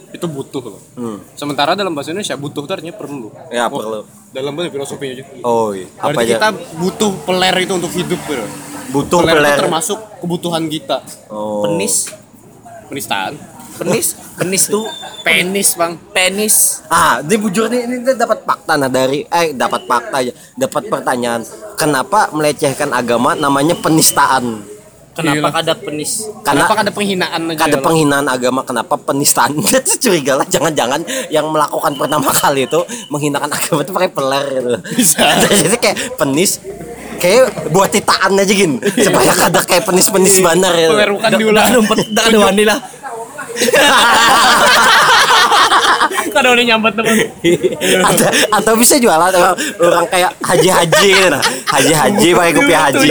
itu 0.08 0.24
butuh 0.24 0.64
loh. 0.66 0.82
Hmm. 0.96 1.20
Sementara 1.34 1.76
dalam 1.76 1.92
bahasa 1.92 2.10
Indonesia 2.10 2.34
butuh 2.34 2.64
itu 2.64 2.72
artinya 2.72 2.96
perlu. 2.96 3.28
Ya 3.50 3.68
Oh, 3.68 3.76
perlu. 3.76 4.02
Dalam 4.30 4.56
bahasa 4.56 4.72
filosofinya 4.72 5.14
aja. 5.14 5.24
Oh, 5.42 5.72
iya. 5.72 5.84
apa 5.94 6.16
Berarti 6.16 6.24
aja? 6.26 6.34
kita 6.34 6.50
butuh 6.76 7.12
peler 7.24 7.56
itu 7.60 7.74
untuk 7.76 7.92
hidup 7.92 8.20
bro. 8.24 8.46
butuh 8.88 9.20
peler, 9.20 9.36
peler. 9.36 9.52
itu 9.52 9.62
termasuk 9.62 10.00
kebutuhan 10.18 10.64
kita. 10.66 11.04
Oh. 11.28 11.68
Penis, 11.68 12.08
Penistaan. 12.88 13.36
penis, 13.76 14.16
penis 14.34 14.64
tuh 14.66 14.88
Penis 15.22 15.76
bang. 15.76 16.00
penis. 16.10 16.82
Ah, 16.88 17.20
ini 17.20 17.36
bujur 17.36 17.68
nih 17.68 17.84
ini 17.84 18.00
kita 18.00 18.16
dapat 18.18 18.42
fakta 18.42 18.74
nah 18.74 18.88
dari 18.88 19.28
eh 19.28 19.52
dapat 19.52 19.84
fakta 19.84 20.16
aja, 20.18 20.32
dapat 20.56 20.88
pertanyaan. 20.88 21.44
Kenapa 21.76 22.32
melecehkan 22.32 22.90
agama 22.90 23.36
namanya 23.36 23.76
penistaan? 23.76 24.64
Kenapa 25.18 25.34
Gila. 25.34 25.50
kada 25.50 25.74
penis? 25.74 26.12
Karena 26.46 26.70
Kenapa 26.70 26.74
ada 26.78 26.92
penghinaan 26.94 27.42
aja? 27.50 27.62
ada 27.66 27.78
penghinaan 27.82 28.26
agama 28.30 28.62
kenapa 28.62 28.94
penistaan 28.96 29.58
itu 29.66 29.94
curiga 29.98 30.38
lah 30.38 30.46
jangan-jangan 30.46 31.02
yang 31.34 31.50
melakukan 31.50 31.98
pertama 31.98 32.30
kali 32.30 32.70
itu 32.70 32.80
menghinakan 33.10 33.50
agama 33.50 33.82
itu 33.82 33.92
pakai 33.92 34.12
peler 34.14 34.46
gitu 34.54 34.70
Bisa. 34.94 35.26
jadi 35.66 35.78
kayak 35.82 35.98
penis 36.16 36.62
kayak 37.18 37.74
buat 37.74 37.90
titaan 37.90 38.38
aja 38.38 38.54
gin 38.54 38.78
supaya 38.78 39.34
kada 39.34 39.60
kayak 39.66 39.90
penis-penis 39.90 40.38
banar 40.38 40.70
ya. 40.78 40.94
Diulang. 41.34 41.66
Dah 41.66 41.74
numpet 41.74 41.98
dah 42.14 42.24
ada 42.30 42.38
wani 42.38 42.62
lah. 42.62 42.78
Kada 46.30 46.48
udah 46.50 46.64
nyambat 46.64 46.94
teman. 46.94 47.16
atau, 48.10 48.28
atau 48.52 48.74
bisa 48.76 48.96
jualan 48.98 49.30
orang, 49.30 49.56
orang 49.80 50.06
kayak 50.08 50.32
haji-haji 50.40 51.10
nah. 51.30 51.42
Haji-haji 51.68 52.28
pakai 52.32 52.54
kopiah 52.54 52.82
haji 52.88 53.10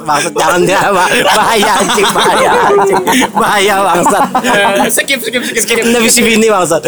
Maksud 0.00 0.32
jangan 0.34 0.60
dia 0.62 0.80
bah- 0.86 1.10
bahaya 1.26 1.72
anjing, 1.76 2.08
bahaya 2.10 2.50
anjing. 2.66 2.98
Bahaya 3.32 3.74
bangsat. 3.82 4.22
Eh, 4.40 4.90
Skip 4.90 5.20
skip 5.20 5.42
skip 5.42 5.62
Skip 5.62 5.78
skip. 5.80 5.86
na 5.86 5.98
bisi 5.98 6.20
bini 6.20 6.46
bangsat. 6.46 6.82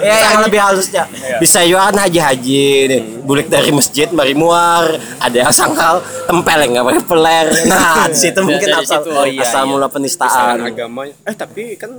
Ya 0.00 0.16
yang 0.30 0.42
lebih 0.42 0.60
halusnya. 0.60 1.04
Bisa 1.38 1.62
juga 1.64 1.90
kan 1.90 2.06
haji-haji 2.06 2.62
nih. 2.88 3.02
Bulik 3.30 3.46
dari 3.46 3.70
masjid 3.70 4.10
mari 4.10 4.34
muar, 4.34 4.98
ada 5.22 5.36
yang 5.38 5.54
sangkal 5.54 6.02
tempel 6.26 6.58
yang 6.66 6.70
nggak 6.74 6.86
pakai 6.90 7.04
peler. 7.06 7.46
Nah, 7.70 8.10
di 8.10 8.18
situ 8.18 8.42
mungkin 8.42 8.66
Dari 8.66 8.82
asal 8.82 9.06
situ, 9.06 9.10
oh 9.14 9.22
iya, 9.22 9.46
asal 9.46 9.62
iya. 9.62 9.70
mula 9.70 9.86
Penistaan 9.86 10.58
agama. 10.66 11.06
Eh 11.06 11.34
tapi 11.38 11.78
kan 11.78 11.94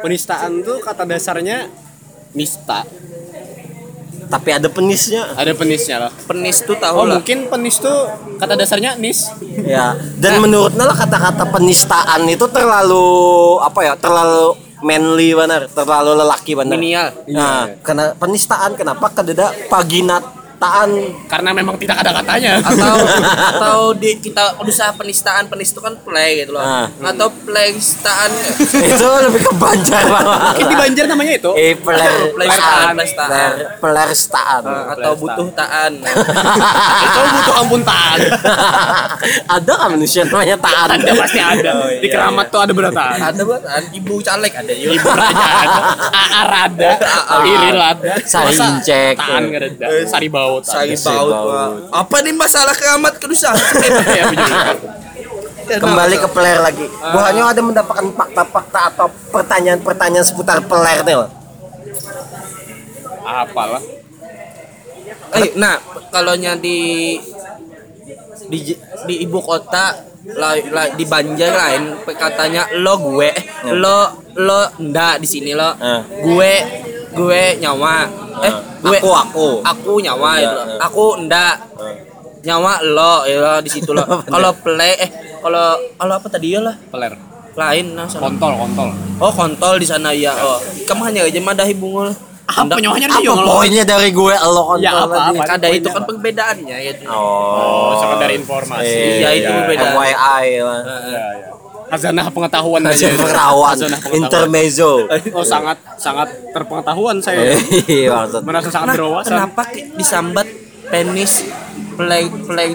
penistaan 0.00 0.64
tuh 0.64 0.80
kata 0.80 1.04
dasarnya 1.04 1.68
nista. 2.32 2.80
Tapi 4.24 4.48
ada 4.56 4.72
penisnya. 4.72 5.36
Ada 5.36 5.52
penisnya 5.52 5.96
lah. 6.08 6.12
Penis 6.24 6.64
tuh 6.64 6.72
Oh 6.72 6.80
tahu 6.80 6.98
lah. 7.04 7.20
mungkin 7.20 7.44
penis 7.52 7.76
tuh 7.84 8.08
kata 8.40 8.56
dasarnya 8.56 8.96
nis. 8.96 9.28
Ya, 9.68 9.92
dan 10.16 10.40
menurut 10.40 10.72
Nala 10.72 10.96
kata-kata 10.96 11.44
penistaan 11.52 12.24
itu 12.24 12.48
terlalu 12.48 13.04
apa 13.60 13.84
ya? 13.84 13.94
Terlalu 14.00 14.56
manly 14.80 15.36
benar, 15.36 15.68
terlalu 15.68 16.12
lelaki 16.24 16.52
benar. 16.56 16.76
Nah, 17.28 17.68
karena 17.84 18.16
penistaan 18.16 18.76
kenapa 18.80 19.12
kadeda 19.12 19.52
paginataan 20.54 20.90
Karena 21.26 21.50
memang 21.52 21.74
tidak 21.76 21.96
ada 22.00 22.10
katanya. 22.14 22.52
atau 22.60 22.94
atau 23.50 23.78
di 23.92 24.16
kita 24.18 24.42
usaha 24.62 24.90
penistaan 24.92 25.46
penis 25.46 25.70
itu 25.70 25.80
kan 25.80 25.94
play 26.00 26.44
gitu 26.44 26.54
loh 26.54 26.62
Ah. 26.64 26.88
atau 27.04 27.28
playstaan 27.44 28.30
itu 28.88 29.06
lebih 29.20 29.40
ke 29.42 29.52
banjar 29.54 30.02
Bang. 30.06 30.24
Mungkin 30.24 30.66
di 30.66 30.76
Banjar 30.76 31.04
namanya 31.06 31.32
itu. 31.34 31.50
Eh, 31.54 31.74
peler, 31.76 32.32
Pelistaan, 32.32 32.94
peler, 32.96 33.52
pelistaan. 33.78 34.62
atau 34.90 35.12
butuh 35.14 35.48
taan 35.52 35.92
itu 37.04 37.18
butuh 37.30 37.54
ampun 37.56 37.80
taat. 37.82 38.18
ada 39.46 39.72
kan 39.74 39.88
manusia 39.90 40.24
namanya 40.24 40.56
taan? 40.56 40.88
Ada 40.94 41.12
pasti 41.14 41.40
ada. 41.40 41.72
Di 41.94 42.08
keramat 42.08 42.46
tuh 42.48 42.60
ada 42.60 42.72
berataan. 42.72 43.18
ada 43.22 43.40
buat 43.42 43.62
ibu 43.92 44.14
caleg 44.20 44.52
ada 44.52 44.72
yuk 44.72 44.92
Ibu 44.94 45.08
raja 45.10 45.44
ada, 45.44 45.80
Aar 46.10 46.50
ada, 46.68 46.90
Iril 47.44 47.78
ada, 47.78 48.12
Sari 48.22 48.46
Masa 48.50 48.64
incek. 48.72 49.14
Taan 49.16 49.42
nggak 49.44 49.62
ada, 49.74 49.86
Sari 50.06 50.28
baut. 50.56 50.62
Sari 50.64 50.94
baut 50.94 51.32
apa 51.90 52.16
nih 52.20 52.34
masalah 52.34 52.70
keramat 52.72 53.18
kedusa 53.18 53.50
Ya, 54.10 54.24
bener. 54.28 54.76
Kembali 55.64 56.16
ke 56.20 56.28
peler 56.28 56.60
lagi. 56.60 56.84
Buahnya 56.86 57.42
ada 57.48 57.60
mendapatkan 57.60 58.04
fakta-fakta 58.12 58.80
atau 58.92 59.06
pertanyaan-pertanyaan 59.32 60.20
seputar 60.22 60.60
peler 60.60 61.00
nih. 61.02 61.16
Bang? 61.16 61.32
Apalah. 63.24 63.82
eh 65.34 65.50
nah 65.56 65.74
kalau 66.12 66.38
di 66.38 67.18
di 68.46 68.58
di 69.02 69.14
ibu 69.18 69.40
kota 69.40 69.98
la, 70.30 70.54
la- 70.70 70.92
di 70.94 71.02
Banjar 71.02 71.50
lain 71.50 71.82
katanya 72.06 72.70
lo 72.76 72.94
gue 73.02 73.34
eh, 73.34 73.44
lo 73.72 74.14
lo 74.36 74.60
ndak 74.78 75.18
di 75.18 75.26
sini 75.26 75.50
lo 75.50 75.74
Eh. 75.74 76.00
gue 76.22 76.54
gue 77.14 77.42
nyawa 77.58 77.96
eh 78.40 78.52
gue 78.80 78.98
Aku, 78.98 79.10
aku. 79.10 79.46
aku 79.62 79.92
nyawa 79.98 80.30
Iya, 80.34 80.44
itu 80.44 80.58
eh. 80.66 80.78
aku 80.80 81.04
ndak 81.22 81.54
nyawa 82.42 82.72
lo 82.84 83.14
ya 83.24 83.58
di 83.58 83.70
situ 83.70 83.90
lo 83.90 84.04
kalau 84.32 84.50
play 84.56 84.94
eh 84.98 85.10
kalau 85.38 85.66
kalau 85.94 86.14
apa 86.14 86.26
tadi 86.28 86.52
ya 86.52 86.60
lah 86.60 86.76
Peler. 86.86 87.14
lain 87.54 87.94
nah 87.94 88.04
sana. 88.04 88.26
Kontol, 88.26 88.52
kontol. 88.58 88.88
oh 89.16 89.32
kontol 89.32 89.74
di 89.76 89.86
sana 89.86 90.10
ya 90.10 90.34
oh 90.34 90.58
kamu 90.84 91.00
hanya 91.04 91.20
aja 91.22 91.40
madahi 91.40 91.72
bungul 91.72 92.10
Apa 92.44 92.76
nyawanya 92.76 93.08
Apa 93.08 93.16
dia 93.16 93.24
yang 93.24 93.40
poinnya 93.40 93.84
dari 93.86 94.12
gue 94.12 94.34
lo 94.36 94.76
Ya, 94.76 94.92
kontol 94.92 95.08
apa, 95.08 95.16
tadi? 95.16 95.38
apa? 95.40 95.44
ada 95.56 95.68
itu 95.70 95.88
kan 95.88 96.02
perbedaannya 96.04 96.76
ya 96.78 96.92
Oh, 97.08 97.16
Oh, 97.56 97.90
sekedar 97.96 98.28
informasi. 98.28 99.00
Iya, 99.16 99.28
itu 99.32 99.48
berbeda. 99.48 99.96
FYI 99.96 100.44
lah. 100.60 100.80
Ya, 100.84 101.24
ya. 101.40 101.53
Hazanah 101.94 102.26
pengetahuan 102.28 102.82
aja. 102.82 103.06
Pengetahuan 103.06 103.76
pengetahuan. 103.76 104.18
intermezzo. 104.18 105.06
Oh, 105.30 105.42
sangat 105.42 105.78
sangat 105.96 106.26
terpengetahuan 106.50 107.16
saya. 107.18 107.54
Iya, 107.86 108.10
maksud. 108.12 108.42
Merasa 108.42 108.68
sangat 108.68 108.86
Nah, 108.88 108.96
berwawasan. 108.96 109.30
kenapa 109.30 109.62
disambat 109.94 110.46
penis 110.84 111.46
play 111.94 112.26
play 112.26 112.70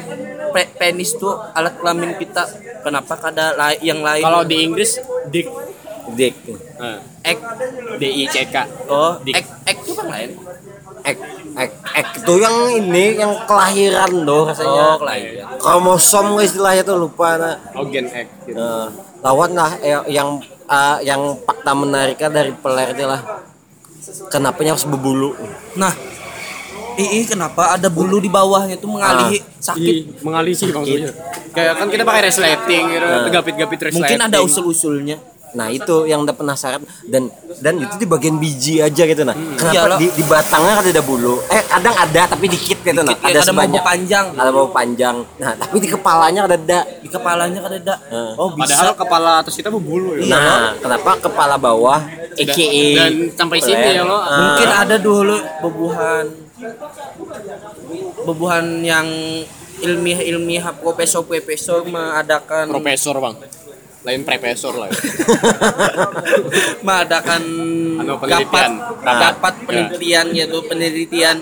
pe- 0.50 0.72
penis 0.74 1.14
tuh 1.14 1.36
alat 1.52 1.76
kelamin 1.76 2.16
kita? 2.16 2.48
Kenapa 2.80 3.14
kada 3.14 3.54
lai- 3.54 3.82
yang 3.82 4.00
lain? 4.00 4.24
Kalau 4.24 4.42
di 4.42 4.56
Inggris 4.62 4.98
dick 5.28 5.52
Dik. 6.10 6.34
eh, 6.80 6.98
ek 7.24 7.38
D 7.96 8.04
I 8.08 8.26
C 8.26 8.42
K. 8.46 8.56
oh 8.88 9.20
Dik. 9.20 9.36
ek 9.36 9.46
ek 9.68 9.78
tuh 9.84 9.94
kan 9.94 10.08
lain. 10.08 10.32
Ek, 11.02 11.16
ek, 11.94 12.06
ek 12.06 12.08
itu 12.24 12.34
yang 12.40 12.56
ini 12.78 13.06
yang 13.18 13.32
kelahiran 13.46 14.12
Oh, 14.12 14.26
doh 14.26 14.44
rasanya. 14.50 14.86
kelahiran. 15.02 15.46
Kromosom 15.60 16.26
nggak 16.36 16.46
istilahnya 16.46 16.84
tuh 16.86 16.98
lupa 16.98 17.28
nah. 17.38 17.56
Oh, 17.76 17.86
gen 17.88 18.08
X 18.08 18.28
gitu. 18.46 18.58
Nah, 18.58 18.90
lawan 19.22 19.52
lah 19.58 19.72
eh, 19.82 19.98
yang 20.12 20.40
eh, 20.46 20.98
yang 21.06 21.22
fakta 21.44 21.72
menariknya 21.74 22.30
dari 22.30 22.52
peler 22.54 22.94
itu 22.94 23.06
lah. 23.06 23.22
Kenapa 24.34 24.62
harus 24.66 24.86
berbulu? 24.90 25.38
Nah, 25.78 25.94
ii 27.00 27.24
kenapa 27.30 27.78
ada 27.78 27.88
bulu 27.88 28.20
di 28.20 28.28
bawahnya 28.28 28.76
tuh 28.76 28.90
mengalihi 28.90 29.40
sakit? 29.62 29.94
Ih, 29.94 30.02
mengalisi 30.26 30.68
maksudnya. 30.74 31.14
Kayak 31.54 31.74
kan 31.80 31.88
kita 31.88 32.04
pakai 32.04 32.22
resleting 32.28 32.84
gitu, 32.90 33.06
gapit-gapit 33.32 33.80
resleting. 33.90 34.02
Mungkin 34.02 34.20
ada 34.20 34.38
usul-usulnya. 34.42 35.18
Nah 35.50 35.68
itu 35.68 36.06
yang 36.06 36.22
udah 36.22 36.32
penasaran 36.32 36.82
dan 37.06 37.30
dan 37.58 37.82
itu 37.82 37.96
di 37.98 38.06
bagian 38.06 38.38
biji 38.38 38.80
aja 38.80 39.04
gitu 39.04 39.24
nah. 39.24 39.34
Iyalah. 39.34 39.58
Kenapa 39.58 39.96
di, 39.98 40.08
di 40.14 40.24
batangnya 40.24 40.74
kan 40.78 40.86
ada 40.86 41.04
bulu? 41.04 41.42
Eh 41.50 41.62
kadang 41.66 41.96
ada 41.96 42.22
tapi 42.30 42.46
dikit 42.46 42.80
gitu 42.80 43.02
nah. 43.02 43.14
Dikit, 43.14 43.26
Ada 43.26 43.40
ada 43.40 43.52
mau 43.52 43.64
sebanyak. 43.66 43.82
panjang. 43.82 44.26
Ada 44.38 44.50
mau 44.52 44.68
panjang. 44.70 45.16
Nah 45.38 45.52
tapi 45.58 45.76
di 45.80 45.90
kepalanya 45.90 46.42
ada 46.46 46.56
ada. 46.56 46.80
Di 47.00 47.10
kepalanya 47.10 47.60
kan 47.60 47.72
ada. 47.74 47.96
Eh. 48.10 48.34
Oh, 48.38 48.54
Padahal 48.54 48.94
bisa. 48.94 49.00
kepala 49.00 49.32
atas 49.42 49.54
kita 49.54 49.70
berbulu 49.70 50.18
ya. 50.18 50.30
Nah 50.30 50.78
kenapa 50.78 51.18
kepala 51.20 51.56
bawah 51.58 52.00
EKE 52.36 52.86
dan 52.94 53.12
sampai 53.34 53.58
sini 53.60 53.90
ya 53.96 54.04
lo. 54.04 54.22
Mungkin 54.22 54.70
ada 54.70 54.96
dulu 54.96 55.36
bebuhan 55.60 56.26
bebuhan 58.24 58.84
yang 58.84 59.08
ilmiah-ilmiah 59.80 60.76
profesor-profesor 60.76 61.88
mengadakan 61.88 62.68
Profesor 62.68 63.16
bang. 63.16 63.36
Lain 64.08 64.22
profesor 64.24 64.74
lah. 64.80 64.88
ya. 64.94 65.00
mengadakan 66.84 67.42
Anu, 68.00 68.16
dapat 68.16 68.28
penelitian. 68.32 68.72
Ah. 69.04 69.20
dapat 69.32 69.54
penelitian 69.68 70.26
yaitu 70.32 70.60
penelitian. 70.64 71.38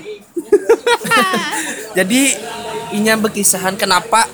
Jadi 1.98 2.22
inya 2.98 3.14
berkisahan 3.18 3.78
kenapa 3.78 4.26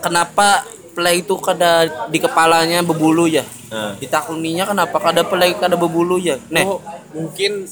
kenapa 0.00 0.64
play 0.94 1.20
itu 1.20 1.34
kada 1.36 1.90
di 2.08 2.18
kepalanya 2.22 2.80
berbulu 2.80 3.28
ya? 3.28 3.44
Ah. 3.68 3.92
Ditakuninya 3.98 4.64
kenapa 4.64 4.96
kada 4.96 5.26
play 5.26 5.52
kada 5.58 5.76
berbulu 5.76 6.16
ya? 6.16 6.40
Nih. 6.48 6.64
Oh, 6.64 6.80
mungkin 7.12 7.68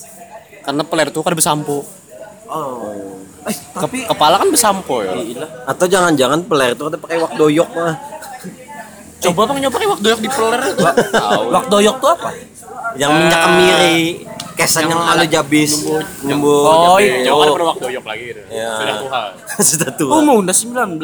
karena 0.62 0.82
peler 0.84 1.08
tuh 1.10 1.24
kan 1.24 1.32
bersampo. 1.32 1.86
Oh. 2.52 3.18
Eh, 3.42 3.56
Ke- 3.74 4.06
kepala 4.06 4.38
kan 4.38 4.48
bersampo 4.52 5.02
ya. 5.02 5.18
Gila. 5.18 5.46
Atau 5.66 5.86
jangan-jangan 5.90 6.46
peler 6.46 6.78
itu 6.78 6.84
ada 6.86 6.98
pakai 7.00 7.18
wak 7.18 7.34
doyok 7.34 7.68
mah. 7.74 7.96
Coba 9.22 9.40
bang 9.46 9.58
nyoba 9.60 9.74
pakai 9.74 9.88
waktu 9.88 10.02
doyok 10.02 10.20
di 10.20 10.28
peler 10.28 10.60
itu. 10.66 10.82
Tahu. 11.12 11.42
Wak 11.48 11.64
doyok 11.68 11.96
tuh 11.98 12.10
apa? 12.10 12.30
Yang 12.92 13.10
minyak 13.14 13.40
kemiri, 13.40 14.00
kesan 14.52 14.84
yang, 14.84 15.00
lalu 15.00 15.24
jabis, 15.26 15.70
nyembur. 16.20 16.66
Oh, 16.66 16.98
Iya, 16.98 17.24
nyoba 17.24 17.42
ada 17.48 17.64
waktu 17.70 17.82
doyok 17.88 18.04
lagi 18.04 18.24
gitu. 18.28 18.40
Ya. 18.50 18.70
Sudah 18.74 18.96
tuhan. 18.98 19.30
Sudah 19.70 19.90
tua. 19.94 20.10
Oh, 20.10 20.20
mau 20.20 20.36
udah 20.36 20.52
19. 20.52 21.00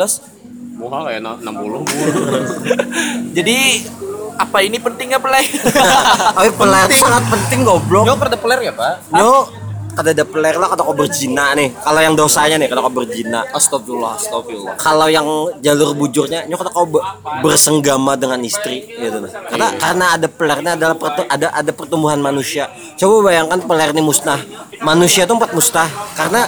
Muka 0.78 0.98
kayak 1.04 1.20
na- 1.20 1.38
60 1.42 1.82
Jadi 3.34 3.58
apa 4.38 4.58
ini 4.62 4.78
pentingnya 4.78 5.18
play? 5.18 5.42
Tapi 6.38 6.50
peler 6.54 6.86
itu 6.86 6.96
sangat 6.96 7.24
penting 7.26 7.66
goblok. 7.66 8.06
Yo 8.06 8.14
pada 8.14 8.38
peler 8.38 8.62
ya, 8.62 8.72
Pak? 8.72 9.10
Yo, 9.10 9.50
kada 9.98 10.14
ada 10.14 10.22
peler 10.22 10.54
lah 10.54 10.70
kada 10.70 10.86
kau 10.86 10.94
berzina 10.94 11.58
nih. 11.58 11.74
Kalau 11.82 11.98
yang 11.98 12.14
dosanya 12.14 12.54
nih 12.54 12.70
kada 12.70 12.86
kau 12.86 12.94
berzina. 12.94 13.42
Astagfirullah, 13.50 14.14
astagfirullah. 14.14 14.74
Kalau 14.78 15.10
yang 15.10 15.26
jalur 15.58 15.90
bujurnya, 15.98 16.46
nyo 16.46 16.54
kada 16.54 16.70
kau 16.70 16.86
be- 16.86 17.02
bersenggama 17.42 18.14
dengan 18.14 18.38
istri 18.46 18.86
gitu 18.86 19.18
nah. 19.18 19.30
Karena 19.50 19.68
karena 19.74 20.06
ada 20.14 20.26
pelernya 20.30 20.72
adalah 20.78 20.94
pertu- 20.94 21.26
ada 21.26 21.50
ada 21.50 21.70
pertumbuhan 21.74 22.22
manusia. 22.22 22.70
Coba 22.94 23.34
bayangkan 23.34 23.58
peler 23.58 23.90
ini 23.90 24.02
musnah. 24.06 24.38
Manusia 24.78 25.26
itu 25.26 25.34
empat 25.34 25.50
musnah 25.50 25.90
karena 26.14 26.46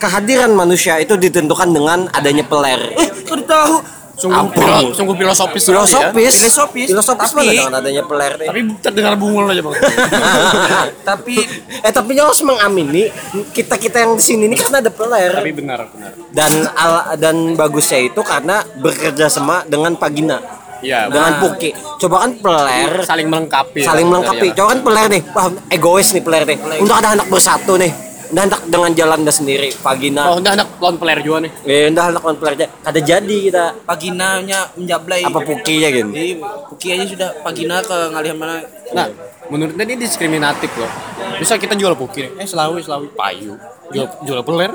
kehadiran 0.00 0.56
manusia 0.56 0.96
itu 0.96 1.20
ditentukan 1.20 1.68
dengan 1.68 2.08
adanya 2.16 2.48
peler. 2.48 2.96
Eh, 2.96 3.08
kau 3.28 3.36
tahu 3.36 3.95
Sungguh, 4.16 4.48
Apa? 4.48 4.56
filo- 4.56 4.92
sungguh 4.92 5.12
filosofis 5.14 5.60
ya. 5.62 5.68
filosofis 5.70 6.34
Filosofis. 6.38 6.88
filosofis 6.88 7.30
Tapi- 7.30 7.52
dengan 7.52 7.74
adanya 7.74 8.00
peler 8.02 8.32
nih 8.34 8.48
Tapi 8.48 8.60
terdengar 8.80 9.12
bungul 9.14 9.44
aja 9.46 9.60
bang. 9.60 9.74
Tapi 11.08 11.36
eh 11.78 11.92
tapi 11.92 12.10
nyawa 12.12 12.28
harus 12.28 12.40
mengamini 12.40 13.12
kita 13.50 13.76
kita 13.76 14.00
yang 14.00 14.12
di 14.14 14.22
sini 14.22 14.44
ini 14.46 14.56
kan 14.56 14.72
ada 14.74 14.88
peler 14.88 15.30
Tapi 15.34 15.52
benar 15.52 15.84
benar. 15.86 16.10
dan 16.30 16.52
al, 16.72 16.92
dan 17.16 17.36
bagusnya 17.52 18.00
itu 18.02 18.20
karena 18.22 18.64
bekerja 18.74 19.28
sama 19.28 19.62
dengan 19.64 19.94
Pagina 19.94 20.40
Iya. 20.78 21.08
dengan 21.08 21.36
Puki 21.38 21.72
coba 21.98 22.16
kan 22.22 22.36
peler 22.36 23.00
saling 23.02 23.26
melengkapi. 23.26 23.80
ya. 23.80 23.86
saling 23.86 24.06
melengkapi 24.06 24.46
Iya. 24.46 24.54
coba 24.54 24.68
kan 24.70 24.80
peler 24.82 25.06
nih 25.10 25.22
wah 25.30 25.46
egois 25.68 26.08
nih 26.10 26.22
peler 26.22 26.42
nih 26.46 26.56
untuk 26.78 26.92
ada 26.94 27.12
anak 27.12 27.26
bersatu 27.26 27.76
nih 27.76 27.92
udah 28.28 28.44
dengan 28.66 28.92
jalan 28.92 29.18
dah 29.22 29.30
sendiri 29.30 29.68
Pagina 29.78 30.26
Oh, 30.26 30.38
udah 30.38 30.52
anak 30.52 30.68
lawan 30.78 30.96
player 30.96 31.20
juga 31.20 31.46
nih. 31.46 31.52
eh 31.62 31.86
udah 31.88 32.04
anak 32.10 32.22
lawan 32.22 32.36
pelernya 32.36 32.66
kada 32.80 33.00
jadi 33.00 33.36
kita 33.42 33.64
paginanya 33.82 34.70
menjablay. 34.74 35.22
apa 35.22 35.38
Pukinya 35.40 35.88
gitu 35.88 36.08
Jadi 36.08 36.32
Puki 36.66 36.86
aja 36.90 37.04
sudah 37.06 37.28
pagina 37.40 37.80
ke 37.80 37.96
ngalihan 38.10 38.36
mana. 38.36 38.60
Nah, 38.92 39.06
menurut 39.48 39.72
dia 39.72 39.84
ini 39.84 39.96
diskriminatif 39.96 40.70
loh. 40.74 40.90
Bisa 41.36 41.54
kita 41.54 41.72
jual 41.72 41.94
puki 41.94 42.26
nih. 42.26 42.32
Eh, 42.36 42.46
Selawi, 42.46 42.80
Selawi, 42.80 43.06
payu. 43.10 43.54
Jual, 43.88 44.06
jual 44.22 44.40
peler. 44.42 44.72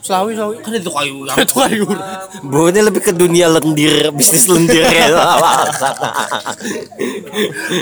Selawi, 0.00 0.32
Selawi. 0.32 0.54
Kan 0.60 0.72
itu 0.72 0.88
kayu 0.88 1.16
yang 1.22 1.36
Itu 1.36 1.54
kayu. 1.54 1.84
Bu 2.42 2.68
ini 2.68 2.80
lebih 2.80 3.00
ke 3.00 3.12
dunia 3.12 3.46
lendir 3.46 4.08
bisnis 4.10 4.48
lendir 4.48 4.80
ya 4.82 5.12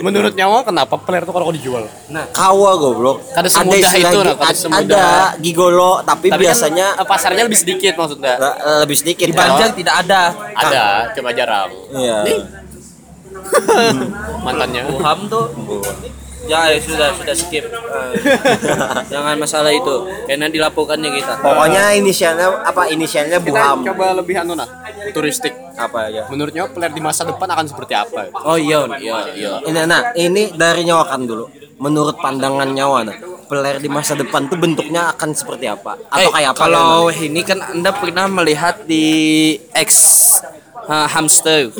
Menurut 0.02 0.34
nyawa 0.34 0.62
kenapa 0.62 0.98
peler 0.98 1.22
tuh 1.22 1.30
kalau 1.30 1.50
dijual? 1.50 1.86
Nah, 2.08 2.26
kawa 2.30 2.74
goblok 2.74 3.22
Kada 3.30 3.46
semudah 3.46 3.78
istilah 3.80 4.10
itu, 4.10 4.20
nah, 4.24 4.50
semudah. 4.50 4.82
ada 4.82 5.04
gigolo 5.38 6.02
tapi, 6.02 6.26
Tapi 6.28 6.42
biasanya 6.42 6.86
kan, 6.92 7.02
eh, 7.02 7.06
pasarnya 7.06 7.42
lebih 7.46 7.58
sedikit 7.58 7.94
maksudnya. 7.94 8.34
le- 8.36 8.56
lebih 8.82 8.96
sedikit 8.96 9.24
di 9.24 9.34
Banjar 9.34 9.70
tidak 9.72 9.94
ada. 10.02 10.22
Ada, 10.54 10.84
cuma 11.14 11.30
jarang. 11.30 11.70
iya 11.92 12.18
Mantannya. 14.44 14.82
Buham 14.90 15.18
tuh. 15.26 15.46
Ya, 16.46 16.70
ya 16.70 16.78
sudah 16.78 17.10
sudah 17.18 17.34
skip. 17.34 17.64
Eh, 17.66 18.12
jangan 19.12 19.34
masalah 19.34 19.74
itu. 19.74 20.06
Karena 20.30 20.46
dilaporkannya 20.46 21.10
kita. 21.10 21.32
pokoknya 21.42 21.98
inisialnya 21.98 22.62
apa 22.62 22.86
inisialnya 22.88 23.42
Kita 23.42 23.48
Buham 23.50 23.78
coba 23.82 24.06
lebih 24.14 24.34
anu 24.38 24.54
nah, 24.54 24.68
turistik. 25.10 25.50
apa 25.78 26.10
ya 26.10 26.26
Menurut 26.26 26.50
nyawa 26.50 26.74
peler 26.74 26.90
di 26.90 26.98
masa 26.98 27.22
depan 27.22 27.46
akan 27.54 27.66
seperti 27.70 27.94
apa? 27.94 28.34
Oh 28.42 28.58
iya, 28.58 28.82
iya, 28.98 29.18
iya. 29.30 29.52
ini 29.62 29.78
nah 29.86 30.10
ini 30.14 30.50
dari 30.50 30.82
nyawa 30.82 31.06
kan 31.06 31.22
dulu 31.22 31.46
menurut 31.78 32.18
pandangan 32.18 32.66
nyawa 32.66 33.06
nah 33.06 33.14
peler 33.46 33.78
di 33.78 33.86
masa 33.86 34.18
depan 34.18 34.50
tuh 34.50 34.58
bentuknya 34.58 35.14
akan 35.14 35.30
seperti 35.32 35.70
apa 35.70 35.94
atau 36.10 36.18
Eh, 36.18 36.28
kayak 36.34 36.50
apa 36.52 36.60
Kalau 36.66 37.08
ini 37.08 37.40
kan 37.46 37.62
Anda 37.62 37.94
pernah 37.94 38.26
melihat 38.26 38.82
di 38.84 39.06
X 39.70 39.90
uh, 40.88 41.06
hamster. 41.06 41.68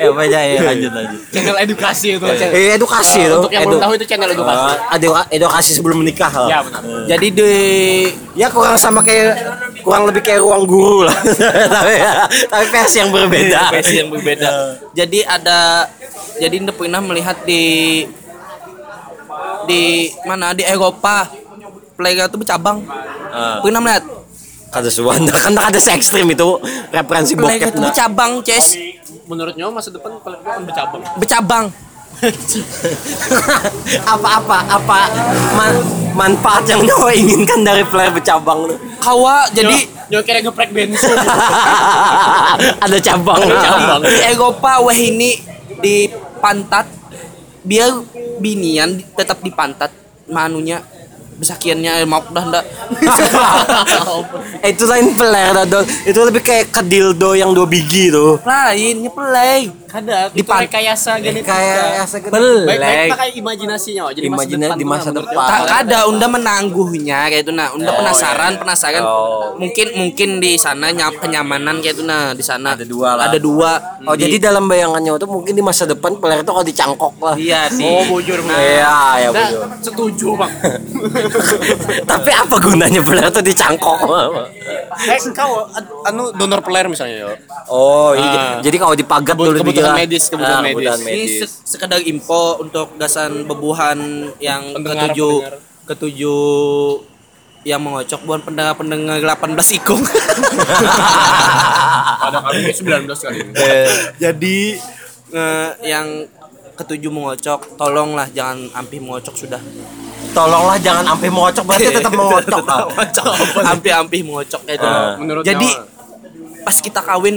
ya 0.00 0.08
apa 0.10 0.20
aja 0.26 0.38
ya 0.44 0.60
lanjut 0.64 0.92
lanjut 0.92 1.20
Channel 1.30 1.56
edukasi 1.62 2.06
itu. 2.16 2.24
Eh, 2.26 2.74
edukasi 2.74 3.20
Eh, 3.20 3.28
tuh. 3.28 3.36
Untuk 3.44 3.52
yang 3.52 3.62
belum 3.68 3.80
tahu 3.80 3.92
itu 3.94 4.04
channel 4.08 4.30
edukasi. 4.32 4.64
Edu- 4.96 5.28
edukasi 5.30 5.70
sebelum 5.76 5.96
menikah 6.02 6.32
lah. 6.32 6.48
Ya 6.48 6.58
benar. 6.64 6.80
Jadi 7.06 7.26
di 7.30 7.52
Ya 8.34 8.50
kurang 8.50 8.74
sama 8.74 8.98
kayak 8.98 9.38
kurang 9.86 10.10
lebih 10.10 10.26
kayak 10.26 10.42
ruang 10.42 10.66
guru 10.66 11.06
lah. 11.06 11.14
tapi 11.78 11.94
tapi 12.50 12.64
versi 12.66 12.96
yang 12.98 13.14
berbeda. 13.14 13.70
versi 13.70 13.94
yang 14.02 14.10
berbeda. 14.10 14.50
Jadi 14.90 15.22
ada 15.22 15.86
jadi 16.42 16.54
Anda 16.58 16.74
pernah 16.74 16.98
melihat 16.98 17.38
di 17.46 18.02
di 19.70 19.82
mana 20.26 20.50
di 20.50 20.66
Eropa 20.66 21.30
playground 21.94 22.26
itu 22.26 22.38
bercabang. 22.42 22.82
Ah. 23.30 23.62
Pernah 23.62 23.78
melihat 23.78 24.02
Kada 24.74 24.90
suanda 24.90 25.30
kan 25.46 25.54
ada 25.54 25.78
se 25.78 25.94
ekstrim 25.94 26.26
itu 26.26 26.58
referensi 26.90 27.38
bokep 27.38 27.70
itu 27.70 27.78
nah. 27.78 27.94
bercabang, 27.94 28.42
Ces. 28.42 28.74
Menurut 29.30 29.54
nyawa 29.54 29.78
masa 29.78 29.94
depan 29.94 30.18
itu 30.18 30.26
akan 30.26 30.62
bercabang. 30.66 31.00
Bercabang. 31.22 31.66
apa-apa 34.14 34.58
apa 34.70 34.98
man- 35.58 35.86
manfaat 36.14 36.62
yang 36.70 36.86
nyawa 36.86 37.10
inginkan 37.10 37.62
dari 37.62 37.86
player 37.86 38.10
bercabang 38.10 38.70
tuh. 38.70 38.78
Kawa 38.98 39.46
jadi 39.54 39.86
nyawa 40.10 40.22
kira 40.26 40.42
geprek 40.42 40.70
bensin. 40.74 41.14
ada 42.84 42.98
cabang. 42.98 43.38
Ada 43.46 43.56
cabang. 43.62 44.00
di 44.02 44.18
Eropa 44.26 44.72
wah 44.82 44.98
ini 44.98 45.38
di 45.82 46.10
pantat 46.42 46.86
biar 47.64 47.90
binian 48.38 49.00
tetap 49.14 49.40
di 49.40 49.50
pantat 49.54 49.90
manunya 50.28 50.82
besakiannya 51.38 52.06
mau 52.06 52.22
dah 52.30 52.44
ndak 52.46 52.64
Eh, 54.64 54.70
itu 54.74 54.84
lain 54.86 55.12
peler. 55.18 55.54
Itu 56.06 56.20
lebih 56.24 56.42
kayak 56.44 56.72
kedildo 56.72 57.36
yang 57.36 57.52
dua 57.52 57.66
biji 57.68 58.12
tuh. 58.14 58.40
lainnya 58.44 59.10
play 59.12 59.83
Kada, 59.94 60.26
Di 60.28 60.42
rekayasa 60.42 61.22
genetika. 61.22 61.54
Kayak 61.54 62.02
sekedar 62.04 62.34
baik 62.34 62.66
baik 62.66 62.78
play 62.82 63.06
pakai 63.06 63.28
imajinasinya 63.36 64.02
Wak. 64.04 64.12
jadi 64.12 64.26
Imajina- 64.26 64.74
di 64.74 64.82
masa 64.84 65.06
nah, 65.06 65.12
menurut 65.14 65.28
depan. 65.30 65.46
tak 65.46 65.86
ada 65.86 65.98
unda 66.04 66.26
menangguhnya 66.26 67.18
kayak 67.30 67.42
itu 67.42 67.52
nah 67.52 67.70
unda 67.70 67.94
penasaran 67.94 68.52
penasaran 68.56 69.02
Oh. 69.04 69.54
mungkin 69.54 69.94
mungkin 69.94 70.28
di 70.38 70.58
sana 70.58 70.90
nyam 70.90 71.14
kenyamanan 71.14 71.78
kayak 71.78 71.94
itu 71.94 72.02
nah 72.02 72.34
di 72.34 72.42
sana 72.42 72.74
Ada 72.74 72.82
dua 72.82 73.14
lah. 73.14 73.30
ada 73.30 73.38
dua 73.38 73.70
Oh, 74.02 74.12
Di- 74.12 74.26
jadi 74.26 74.50
dalam 74.50 74.66
bayangannya 74.66 75.14
itu 75.14 75.26
mungkin 75.26 75.52
di 75.52 75.62
masa 75.62 75.86
depan 75.86 76.18
peler 76.18 76.42
itu 76.42 76.50
kalau 76.50 76.66
dicangkok 76.66 77.14
lah. 77.20 77.34
iya 77.36 77.70
di 77.70 77.86
Oh, 77.86 78.02
bujur 78.10 78.42
nah, 78.42 78.58
Iya, 78.58 78.98
ya 79.16 79.28
betul. 79.30 79.62
setuju 79.80 80.28
bang 80.34 80.52
Tapi 82.10 82.30
apa 82.30 82.56
gunanya 82.58 82.98
peler 83.00 83.28
itu 83.28 83.40
dicangkok? 83.44 83.98
eh 85.04 85.18
kau 85.30 85.70
anu 86.02 86.30
donor 86.32 86.58
peler 86.60 86.86
misalnya 86.86 87.16
yo 87.20 87.30
Oh, 87.66 88.12
iya. 88.12 88.26
Ah. 88.26 88.54
Jadi 88.60 88.76
kalau 88.76 88.92
dipagat 88.92 89.34
dulu 89.34 89.56
kebutuhan 89.84 89.92
dikira- 89.92 90.00
medis, 90.02 90.24
kebutuhan 90.26 90.52
Ah, 90.52 90.62
medis. 90.62 90.74
kebutuhan 90.74 90.98
ini 90.98 91.06
medis. 91.06 91.32
se- 91.42 91.60
sekedar 91.66 92.00
info 92.02 92.42
untuk 92.58 92.86
gasan 92.94 93.44
bebuhan 93.44 93.98
yang 94.38 94.62
Pendengar, 94.72 95.08
ketujuh 95.08 95.34
pendengar. 95.42 95.60
ketujuh 95.86 96.42
yang 97.62 97.80
mengocok 97.80 98.20
bukan 98.22 98.40
pendengar 98.42 98.74
pendengar 98.74 99.16
18 99.16 99.40
ikung 99.74 100.02
ada 102.20 102.38
kami 102.42 102.68
19 102.68 103.08
kali 103.14 103.38
ini 103.38 103.52
jadi 104.16 104.58
eh, 105.30 105.70
yang 105.82 106.28
ketujuh 106.74 107.08
mengocok 107.08 107.74
tolonglah 107.74 108.26
jangan 108.28 108.68
ampi 108.74 108.98
mengocok 108.98 109.34
sudah 109.38 109.62
Tolonglah 110.26 110.74
jangan 110.76 111.06
sampai 111.08 111.30
mengocok 111.30 111.62
berarti 111.64 111.94
tetap 111.94 112.10
mengocok. 112.18 112.64
ampi-ampi 113.62 114.18
mengocok 114.20 114.60
kayak 114.64 114.76
itu 114.76 114.84
Ah. 114.84 115.14
menurut 115.14 115.42
jadi 115.42 115.62
nyawa. 115.62 115.86
pas 116.60 116.76
kita 116.76 117.00
kawin 117.00 117.36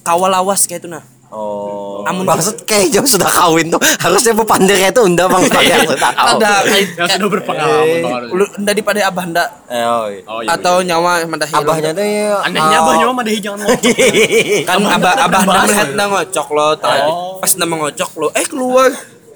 kawal 0.00 0.30
lawas 0.30 0.64
kayak 0.64 0.80
itu 0.80 0.88
nah 0.88 1.04
Oh. 1.28 1.79
Amun- 2.04 2.24
Maksud 2.24 2.64
kayak 2.64 2.88
jauh 2.90 3.04
sudah 3.04 3.26
kawin 3.26 3.66
tuh 3.68 3.80
harusnya 3.98 4.32
bu 4.32 4.42
pandirnya 4.42 4.88
itu 4.88 5.00
unda 5.00 5.24
bang 5.24 5.42
sebagai 5.42 5.70
yang 5.70 5.84
sudah 5.86 6.10
kawin. 6.10 6.32
ada 6.32 6.50
yang 6.66 7.08
sudah 7.10 7.28
berpengalaman 7.28 7.86
Eh, 7.86 8.00
Bang. 8.00 8.22
lu 8.30 8.44
daripada 8.58 8.98
abah 9.04 9.24
ndak? 9.26 9.48
Eh, 9.66 9.82
oh, 9.82 10.06
iya. 10.06 10.20
oh 10.24 10.40
iya 10.40 10.48
atau 10.50 10.74
nyawa 10.80 11.10
mandahi 11.24 11.52
Abahnya 11.52 11.90
tuh 11.90 12.04
ya. 12.04 12.36
anehnya 12.42 12.76
oh. 12.76 12.82
abah 12.82 12.94
nyawa 12.96 13.12
mah 13.12 13.22
deh 13.22 13.34
jangan 13.36 13.58
ngocok 13.60 13.96
kan 14.68 14.76
abah 14.80 15.12
abah 15.24 15.40
ndak 15.42 15.60
melihat 15.62 15.88
ngocok 16.10 16.48
lo 16.50 16.68
tadi 16.76 17.10
pas 17.38 17.50
ndak 17.50 17.68
mengocok 17.68 18.10
lo 18.16 18.26
eh 18.32 18.46
keluar 18.46 18.90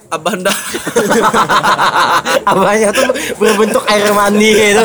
abah 0.07 0.35
ndak 0.35 0.59
Abahnya 2.45 2.91
tuh 2.91 3.09
berbentuk 3.35 3.85
air 3.87 4.11
mani 4.11 4.51
gitu. 4.53 4.85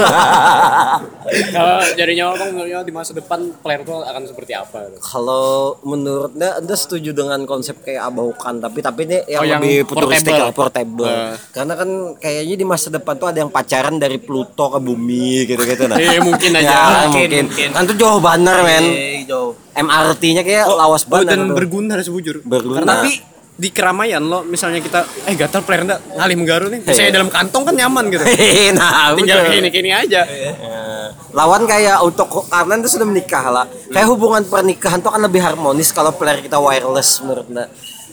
kalau 1.51 1.77
dari 1.93 2.13
nyawa 2.15 2.34
bang 2.36 2.49
menurut 2.51 2.69
nyawa 2.69 2.84
di 2.84 2.91
masa 2.91 3.12
depan 3.12 3.39
peler 3.55 3.79
itu 3.79 3.93
akan 3.93 4.23
seperti 4.25 4.53
apa 4.53 4.77
Kalau 4.97 5.49
menurutnya 5.84 6.58
anda 6.58 6.73
setuju 6.73 7.12
dengan 7.12 7.43
konsep 7.43 7.79
kayak 7.79 8.08
abaukan 8.08 8.58
tapi 8.58 8.79
tapi 8.79 9.05
ini 9.05 9.17
yang 9.27 9.39
Oh, 9.39 9.45
yang 9.45 9.62
lebih 9.62 9.86
futuristik 9.86 10.34
portable. 10.34 10.53
portable. 10.53 11.08
Eh. 11.08 11.34
Karena 11.51 11.73
kan 11.75 11.89
kayaknya 12.17 12.55
di 12.55 12.65
masa 12.65 12.88
depan 12.89 13.13
tuh 13.15 13.27
ada 13.27 13.39
yang 13.39 13.49
pacaran 13.49 13.95
dari 13.95 14.17
Pluto 14.17 14.65
ke 14.69 14.79
bumi 14.79 15.45
gitu-gitu 15.45 15.86
nah. 15.86 15.95
Eh, 15.95 16.17
mungkin 16.27 16.51
aja. 16.55 16.65
Ya, 16.65 16.82
Mungkin, 17.05 17.27
mungkin. 17.29 17.45
mungkin. 17.45 17.69
Kan 17.71 17.84
tuh 17.86 17.95
jauh 17.95 18.19
banget 18.19 18.58
men. 18.60 18.86
Eh, 18.88 19.23
jauh 19.23 19.53
MRT-nya 19.71 20.41
kayak 20.41 20.65
lawas 20.67 21.03
Oh, 21.03 21.13
banget. 21.13 21.36
dan 21.36 21.53
berguna 21.53 21.95
harus 21.95 22.10
bujur. 22.10 22.41
Berguna. 22.41 22.82
Karena 22.82 22.93
tapi 22.99 23.12
di 23.60 23.69
keramaian 23.69 24.24
lo 24.24 24.39
misalnya 24.41 24.80
kita 24.80 25.04
eh 25.28 25.36
gatal 25.36 25.60
player 25.62 25.84
enggak 25.84 26.00
ngalih 26.10 26.36
menggaru 26.36 26.65
nih. 26.69 26.80
Misalnya 26.82 27.04
Iya. 27.06 27.17
dalam 27.19 27.30
kantong 27.30 27.63
kan 27.67 27.76
nyaman 27.76 28.04
gitu. 28.08 28.24
nah, 28.80 29.12
Tinggal 29.12 29.19
betul. 29.36 29.45
kayak 29.45 29.60
ini-kini 29.60 29.89
aja. 29.91 30.22
Eh, 30.24 31.08
lawan 31.32 31.67
kayak 31.67 32.00
untuk 32.00 32.48
karena 32.48 32.80
itu 32.80 32.89
sudah 32.89 33.04
menikah 33.04 33.45
lah. 33.50 33.65
Kayak 33.86 34.08
hubungan 34.08 34.41
pernikahan 34.43 34.98
tuh 34.98 35.12
kan 35.12 35.19
lebih 35.19 35.43
harmonis 35.43 35.91
kalau 35.91 36.10
player 36.10 36.39
kita 36.39 36.56
wireless 36.56 37.19
menurut 37.19 37.45
Anda. 37.45 37.67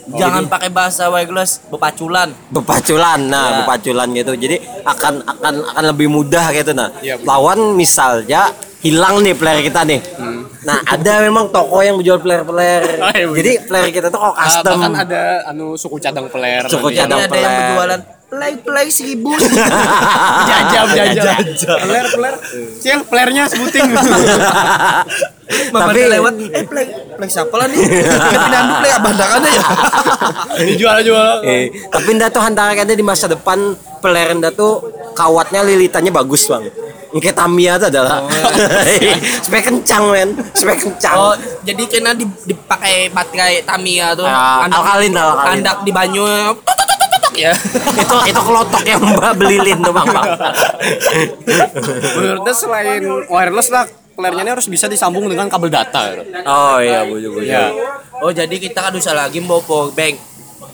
jangan 0.07 0.47
pakai 0.47 0.71
bahasa 0.71 1.11
wireless 1.11 1.67
bepaculan 1.67 2.31
bepaculan 2.49 3.27
nah 3.27 3.43
Ya. 3.45 3.55
bepaculan 3.59 4.07
gitu 4.15 4.39
jadi 4.39 4.57
akan 4.87 5.19
akan 5.27 5.55
akan 5.67 5.85
lebih 5.89 6.07
mudah 6.07 6.55
gitu 6.55 6.71
nah 6.71 6.95
Iya, 6.97 7.19
betul. 7.19 7.27
lawan 7.27 7.75
misalnya 7.75 8.55
hilang 8.79 9.19
nih 9.19 9.35
player 9.35 9.67
kita 9.67 9.83
nih 9.83 9.99
nah 10.67 10.83
ada 10.83 11.23
memang 11.23 11.47
toko 11.49 11.79
yang 11.79 11.95
menjual 11.95 12.19
Hmm. 12.19 12.99
Oh, 13.07 13.13
iya, 13.15 13.27
jadi 13.31 13.53
player 13.63 13.91
kita 13.95 14.07
tuh 14.11 14.19
kok 14.19 14.35
Ah, 14.35 14.43
custom 14.43 14.75
bahkan 14.75 14.93
ada 14.99 15.23
anu 15.47 15.79
suku 15.79 15.97
cadang 15.97 16.27
peler. 16.27 16.67
Suku 16.67 16.91
cadang. 16.91 17.23
Ini 17.23 17.31
ada 17.31 17.39
yang 17.39 17.53
berjualan 17.55 18.01
play 18.37 18.53
play 18.61 18.87
seribu 18.93 19.33
jajab 20.49 20.87
jajab. 20.93 21.41
Peler 21.81 22.05
peler. 22.13 22.35
Sial 22.77 23.01
pelernya 23.09 23.49
sebuting. 23.49 23.89
Tapi- 25.73 26.11
lewat, 26.11 26.35
eh 26.53 26.65
play, 26.67 26.85
play 27.17 27.29
siapa 27.31 27.55
lah 27.55 27.71
nih? 27.71 27.79
Nanti 27.81 28.73
play 28.83 28.93
abah 28.93 29.13
kan 29.17 29.41
ya. 29.41 29.63
Dijual-jual. 30.69 31.37
Eh, 31.47 31.71
tapi 31.89 32.09
nda 32.13 32.29
tuh 32.29 32.43
antara 32.45 32.77
kayaknya 32.77 32.93
di 32.93 33.07
masa 33.07 33.25
depan 33.25 33.73
player 34.03 34.37
nda 34.37 34.53
tuh 34.53 34.85
kawatnya 35.17 35.65
lilitannya 35.65 36.13
bagus 36.13 36.45
bang. 36.45 36.69
Kayak 37.17 37.41
Tamiya 37.41 37.81
tuh 37.81 37.89
adalah 37.89 38.29
spek 39.41 39.63
kencang 39.65 40.05
men, 40.13 40.29
spek 40.53 40.77
kencang. 40.77 41.17
Oh, 41.17 41.33
jadi 41.65 41.83
kena 41.89 42.13
di- 42.13 42.29
dipakai 42.45 43.09
baterai 43.09 43.65
Tamiya 43.65 44.13
tuh. 44.13 44.29
Ah, 44.29 44.69
alkalin, 44.69 45.17
alkalin. 45.17 45.65
Andak 45.65 45.81
di 45.81 45.97
banyu. 45.97 46.27
Ya. 47.37 47.53
itu 48.03 48.17
itu 48.33 48.41
kelotok 48.41 48.83
yang 48.89 49.03
mbak 49.05 49.33
belilin 49.37 49.79
tuh 49.85 49.93
bang. 49.93 50.09
bang. 50.09 50.29
Menurutnya 52.17 52.55
selain 52.57 53.03
wireless 53.29 53.69
lah, 53.71 53.85
playernya 54.17 54.43
ini 54.43 54.53
harus 54.57 54.67
bisa 54.67 54.89
disambung 54.89 55.29
dengan 55.29 55.47
kabel 55.53 55.69
data. 55.69 56.17
gitu. 56.17 56.25
oh 56.49 56.81
iya 56.81 57.05
bujuk 57.05 57.31
bujuk. 57.37 57.53
Ya. 57.53 57.71
Oh, 58.17 58.33
jadi 58.33 58.57
kita 58.57 58.81
kan 58.81 58.93
usah 58.97 59.13
lagi 59.13 59.45
bawa 59.45 59.61
power 59.61 59.93
bank. 59.93 60.17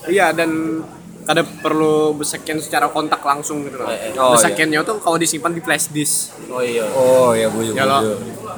Iya 0.06 0.30
dan 0.34 0.82
kada 1.22 1.46
perlu 1.46 2.18
besekian 2.18 2.58
secara 2.58 2.90
kontak 2.90 3.22
langsung 3.22 3.62
gitu 3.62 3.78
loh. 3.78 3.88
Oh, 4.18 4.34
Besekiannya 4.34 4.82
tuh 4.82 4.98
kalau 4.98 5.14
disimpan 5.18 5.54
di 5.54 5.62
flash 5.62 5.86
disk. 5.94 6.34
Oh 6.50 6.62
iya. 6.62 6.86
Oh 6.90 7.30
iya 7.34 7.46
bujuk 7.46 7.78
Ya. 7.78 8.02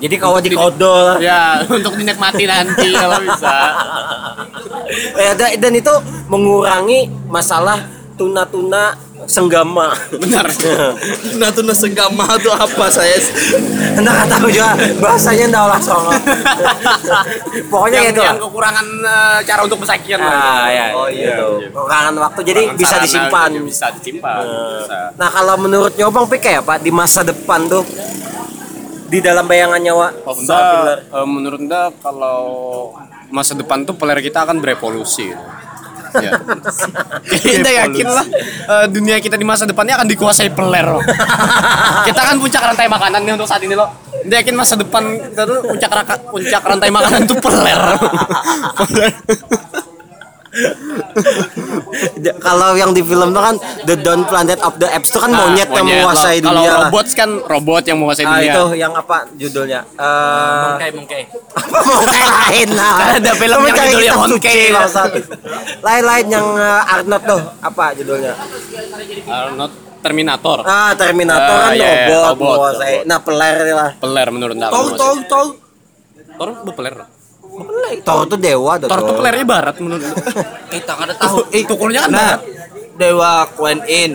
Jadi 0.00 0.14
kawat 0.16 0.42
di 0.44 0.56
kodol. 0.56 1.20
Ya, 1.20 1.60
untuk 1.76 1.94
dinikmati 1.94 2.44
nanti 2.48 2.88
kalau 2.96 3.20
bisa. 3.20 3.54
Eh, 4.90 5.32
dan, 5.34 5.50
dan 5.58 5.72
itu 5.72 5.94
mengurangi 6.26 7.00
masalah 7.26 7.80
tuna-tuna 8.14 8.94
senggama. 9.24 9.90
Benar. 10.12 10.46
Nah 11.34 11.48
tuh 11.48 11.64
senggama 11.72 12.28
tuh 12.38 12.52
apa 12.52 12.86
saya? 12.86 13.16
Anda 13.96 14.10
nggak 14.12 14.28
tahu 14.30 14.48
juga 14.48 14.70
bahasanya 14.98 15.44
ndak 15.48 15.62
olah 15.64 15.80
songo. 15.80 16.12
Pokoknya 17.70 17.98
yang, 18.00 18.12
gitu. 18.12 18.22
yang 18.22 18.38
kekurangan 18.38 18.86
eh, 19.02 19.38
cara 19.42 19.60
untuk 19.64 19.78
besekian 19.80 20.20
lah. 20.20 20.30
Ah, 20.30 20.66
ya, 20.68 20.86
Oh, 20.94 21.08
iya. 21.08 21.34
iya. 21.40 21.68
Kekurangan 21.70 22.14
waktu 22.20 22.40
jadi 22.44 22.60
Kekurangan 22.68 22.80
bisa 22.80 22.96
disimpan. 23.00 23.48
gitu, 23.50 23.66
Bisa 23.66 23.86
disimpan. 23.92 24.42
Bisa. 24.78 24.98
Nah, 25.16 25.28
kalau 25.30 25.54
menurut 25.58 25.92
Nyobang 25.94 26.26
Pik 26.28 26.44
ya, 26.44 26.60
Pak, 26.60 26.78
di 26.80 26.90
masa 26.90 27.20
depan 27.22 27.66
tuh 27.66 27.82
di 29.04 29.18
dalam 29.20 29.46
bayangan 29.46 29.78
nyawa 29.78 30.08
Oh, 30.22 30.34
Piller. 30.34 30.98
eh, 31.06 31.26
menurut 31.26 31.60
Nda 31.60 31.92
kalau 31.98 32.38
masa 33.32 33.52
depan 33.56 33.84
tuh 33.87 33.94
player 33.96 34.20
kita 34.20 34.44
akan 34.44 34.60
berevolusi. 34.60 35.32
gitu. 35.32 35.44
Ya. 36.14 36.30
kita 37.42 37.70
yakin 37.74 38.06
lah 38.06 38.22
eh, 38.70 38.87
dunia 38.87 39.18
kita 39.18 39.34
di 39.34 39.42
masa 39.42 39.66
depannya 39.66 39.98
akan 39.98 40.06
dikuasai 40.06 40.54
peler. 40.54 40.87
loh. 40.87 41.02
kita 42.06 42.20
kan 42.22 42.38
puncak 42.38 42.62
rantai 42.62 42.87
makanan 42.87 43.20
nih 43.26 43.32
untuk 43.34 43.48
saat 43.50 43.62
ini 43.66 43.74
loh. 43.74 43.90
Dia 44.24 44.40
yakin 44.40 44.54
masa 44.54 44.78
depan 44.78 45.02
kita 45.10 45.42
tuh 45.42 45.58
puncak 45.66 45.90
raka, 45.90 46.14
puncak 46.30 46.62
rantai 46.62 46.90
makanan 46.94 47.20
tuh 47.26 47.37
peler. 47.42 47.80
peler. 48.78 49.12
Kalau 52.36 52.74
yang 52.74 52.90
di 52.90 53.00
film 53.00 53.30
tuh 53.30 53.42
kan 53.42 53.54
The 53.84 53.96
Dawn 53.96 54.22
Planet 54.24 54.58
of 54.60 54.74
the 54.76 54.88
Apes 54.88 55.08
tuh 55.08 55.20
kan 55.20 55.30
monyet 55.30 55.66
yang 55.66 55.74
Nah, 55.74 55.82
Monyet 55.84 55.98
menguasai 56.00 56.36
loh. 56.38 56.44
Kalau 56.44 56.60
dunia. 56.60 56.70
lah. 56.70 56.80
robot 56.84 57.06
kan 57.12 57.30
robot 57.44 57.82
yang 57.84 57.98
menguasai 57.98 58.24
Ah, 58.24 58.30
dunia. 58.32 58.52
itu 58.52 58.64
yang 58.76 58.92
apa 58.92 59.16
judulnya? 59.32 59.80
Eh 59.90 60.62
Mongkai 60.64 60.90
mongkai. 60.92 61.22
apa 61.52 61.78
kayak 62.04 62.30
lain 62.40 62.68
lah. 62.72 62.92
Kan 62.94 63.08
ada 63.16 63.32
film 63.34 63.58
Kamu 63.58 63.68
yang 63.68 63.88
judulnya 63.88 64.12
bangsat. 64.74 65.10
Lain-lain 65.80 66.26
yang 66.28 66.46
eh, 66.56 66.92
Arnold 66.92 67.22
tuh 67.24 67.40
apa 67.60 67.84
judulnya? 67.92 68.32
Arnold 69.26 69.72
Terminator. 70.00 70.58
Ah 70.62 70.92
Terminator 70.92 71.56
Ah, 71.56 71.62
kan 71.64 71.72
iya, 71.72 71.80
iya, 71.80 72.06
robot, 72.06 72.24
robot, 72.28 72.38
menguasai. 72.38 72.92
robot. 72.94 73.06
Nah 73.06 73.18
peler 73.20 73.54
lah. 73.70 73.90
Peler 73.96 74.26
menurut 74.30 74.54
Nda. 74.54 74.68
Tahu 74.68 74.86
tahu 74.94 75.14
tahu. 75.24 75.46
Thor 76.34 76.48
bu 76.60 76.70
peler. 76.72 76.94
Thor 78.00 78.26
tuh 78.26 78.36
dewa 78.36 78.72
tuh. 78.76 78.88
Thor 78.88 79.00
tuh 79.00 79.14
pelernya 79.16 79.44
barat 79.44 79.74
menurut. 79.78 80.02
Kita 80.72 80.92
kada 80.92 81.14
tahu. 81.14 81.46
Eh, 81.50 81.62
tukulnya 81.62 82.04
kan 82.04 82.10
Nah, 82.10 82.20
barat. 82.34 82.40
Dewa 82.94 83.32
Queen 83.50 83.80
In. 83.86 84.12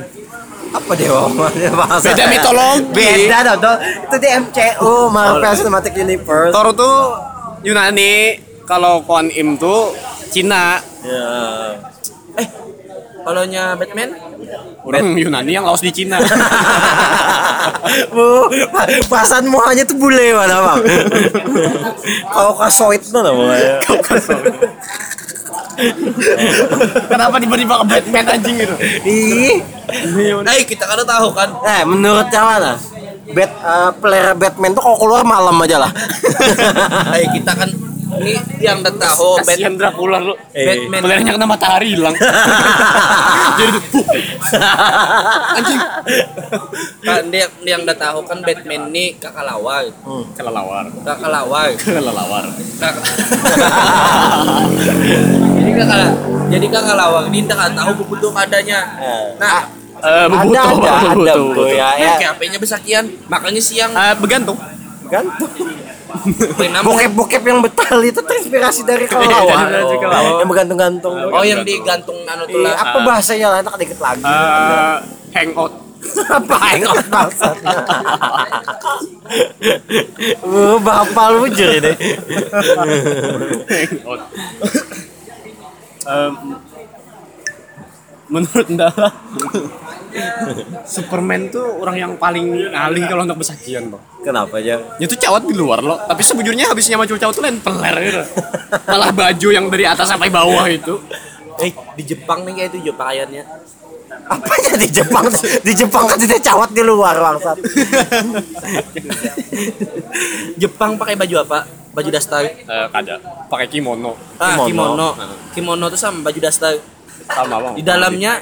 apa 0.69 0.93
dewa 0.93 1.25
bahasa 1.81 2.13
Beda 2.13 2.29
mitologi. 2.29 2.93
beda 2.93 3.57
dong 3.57 3.81
itu 3.81 4.15
di 4.21 4.29
MCU 4.29 4.93
Marvel 5.09 5.53
Cinematic 5.57 5.97
Universe 5.97 6.53
Thor 6.53 6.69
tuh 6.71 7.17
Yunani, 7.59 8.37
kalau 8.63 9.01
Kuan 9.01 9.33
Im 9.33 9.57
tuh 9.57 9.97
Cina. 10.29 10.77
ya 11.01 11.25
Kalau 13.19 13.43
nya 13.43 13.75
Batman? 13.75 14.09
Orang 14.79 15.13
Yunani 15.13 15.51
yang 15.51 15.65
laos 15.65 15.79
di 15.79 15.91
Cina. 15.91 16.17
bu 18.09 18.47
perasaan 19.05 19.45
muanya 19.45 19.83
tuh 19.83 19.95
bule 19.95 20.31
mana 20.31 20.57
bang 20.63 20.79
kau 22.29 22.55
kasoid 22.55 23.03
tuh 23.03 23.19
namanya 23.19 23.77
Kenapa 27.07 27.39
tiba-tiba 27.39 27.79
ke 27.79 27.85
Batman 27.87 28.25
anjing 28.29 28.55
gitu? 28.57 28.75
ih 29.05 29.57
Eh, 30.45 30.61
kita 30.67 30.83
kada 30.85 31.03
tahu 31.03 31.31
kan. 31.31 31.49
eh 31.63 31.83
menurut 31.83 32.27
mana 32.29 32.75
Bat, 33.29 33.51
eh, 33.51 33.89
player 34.01 34.33
Batman 34.33 34.73
tuh 34.73 34.81
kalau 34.81 34.97
keluar 34.97 35.21
malam 35.23 35.55
aja 35.61 35.77
lah 35.79 35.91
Eh, 37.15 37.25
kita 37.31 37.51
kan 37.53 37.69
ini 38.11 38.33
yang 38.59 38.81
udah 38.81 38.93
tahu 38.95 39.29
Bat- 39.35 39.45
Kasihan 39.45 39.73
Dracula 39.73 40.17
lu. 40.19 40.33
Batman. 40.49 41.01
Pelernya 41.01 41.31
kena 41.31 41.45
matahari 41.45 41.87
hilang. 41.93 42.15
Jadi 43.59 43.77
tuh, 43.91 44.03
anjing. 45.51 45.79
kan 47.01 47.23
dia 47.27 47.45
yang 47.61 47.81
udah 47.83 47.93
tahu 47.93 48.19
kan 48.23 48.39
Batman 48.39 48.89
ini 48.89 49.13
kakak 49.15 49.43
lawar. 49.43 49.83
Kelelawar. 50.33 50.85
Kakak 50.99 51.29
lawar. 51.29 51.69
Kelelawar. 51.75 52.43
Kakak- 52.77 53.05
jadi 55.51 55.71
kakak 55.75 56.01
jadi 56.49 56.65
kakak 56.67 56.95
lawar 56.95 57.23
ini 57.27 57.39
tidak 57.43 57.71
tahu 57.73 57.91
bentuk 58.07 58.33
adanya. 58.33 58.79
Nah, 59.37 59.61
Eh, 59.99 60.07
ada 60.07 60.31
bebutuh, 60.31 60.79
ada 60.79 61.11
ada 61.11 61.33
bebutuh. 61.35 61.67
ya 61.67 61.91
ya. 61.93 62.15
ya 62.15 62.31
HP-nya 62.31 62.55
besakian, 62.55 63.03
makanya 63.27 63.59
siang 63.59 63.91
Eh, 63.91 64.15
begantung. 64.15 64.55
kan 65.05 65.27
Pena- 66.57 66.81
bokep-bokep 66.81 67.43
yang 67.45 67.59
betal 67.61 67.97
itu 68.01 68.21
terinspirasi 68.25 68.81
dari 68.81 69.05
kelelawar 69.05 69.69
Terinspirasi 69.69 70.25
oh. 70.25 70.37
yang 70.41 70.49
bergantung-gantung. 70.49 71.15
Oh, 71.29 71.43
yang 71.45 71.61
digantung 71.61 72.17
anu 72.25 72.49
tuh 72.49 72.65
lah. 72.65 72.75
apa 72.81 72.97
bahasanya 73.05 73.47
lah? 73.53 73.57
Enak 73.61 73.75
dikit 73.77 73.99
lagi. 74.01 74.23
Eh, 74.25 74.97
hangout. 75.37 75.73
apa 76.39 76.55
hangout 76.57 77.05
maksudnya? 77.11 77.77
Uh, 80.41 80.75
bapak 80.81 81.27
lu 81.37 81.45
ini. 81.45 81.93
Hangout. 83.69 84.21
Em, 86.09 86.33
menurut 88.29 88.67
Nda 88.67 88.89
Superman 90.83 91.49
tuh 91.49 91.65
orang 91.77 91.97
yang 91.97 92.11
paling 92.15 92.49
ngalih 92.67 93.03
kalau 93.05 93.23
untuk 93.23 93.39
besakian 93.39 93.89
bang 93.89 94.01
kenapa 94.21 94.57
Ya 94.57 94.77
tuh 95.01 95.17
cawat 95.17 95.45
di 95.45 95.53
luar 95.53 95.81
loh 95.81 95.97
Tapi 95.99 96.21
sebujurnya 96.21 96.65
habisnya 96.67 96.95
sama 96.95 97.05
cowok-cowok 97.05 97.33
tuh 97.33 97.43
lain 97.43 97.57
peler 97.59 97.95
gitu 98.03 98.21
Malah 98.85 99.11
baju 99.11 99.47
yang 99.49 99.65
dari 99.67 99.85
atas 99.85 100.07
sampai 100.07 100.29
bawah 100.29 100.65
itu 100.65 100.97
Eh, 101.59 101.69
di 101.93 102.03
Jepang 102.05 102.41
nih 102.41 102.53
kayak 102.55 102.69
itu 102.71 102.77
juga 102.81 103.03
pakaiannya. 103.03 103.43
apanya 104.25 104.73
di 104.75 104.87
Jepang 104.89 105.25
di 105.59 105.73
Jepang 105.73 106.05
kan 106.05 106.17
tidak 106.17 106.39
cawat 106.39 106.69
di 106.69 106.81
luar 106.81 107.17
bangsat 107.17 107.57
Jepang 110.55 110.95
pakai 110.95 111.15
baju 111.15 111.35
apa? 111.39 111.59
Baju 111.89 112.09
daster. 112.09 112.45
Eh, 112.45 112.87
Kada 112.89 113.17
Pakai 113.49 113.67
kimono 113.67 114.13
Ah, 114.37 114.55
Kimono. 114.55 114.67
kimono. 114.67 115.07
Kimono 115.51 115.85
tuh 115.89 115.97
sama 115.97 116.21
baju 116.21 116.39
daster. 116.39 116.77
Sama 117.25 117.55
bang 117.59 117.73
Di 117.73 117.83
dalamnya 117.83 118.33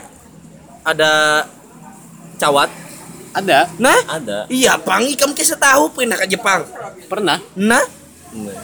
ada 0.84 1.12
cawat. 2.36 2.70
Ada 3.30 3.70
Nah, 3.78 4.00
ada 4.08 4.38
iya, 4.48 4.78
Pang, 4.78 5.04
ikam 5.04 5.30
kisah 5.30 5.56
tahu 5.56 5.92
pernah 5.92 6.16
ke 6.16 6.26
Jepang. 6.28 6.66
Pernah 7.06 7.38
Nah, 7.56 7.86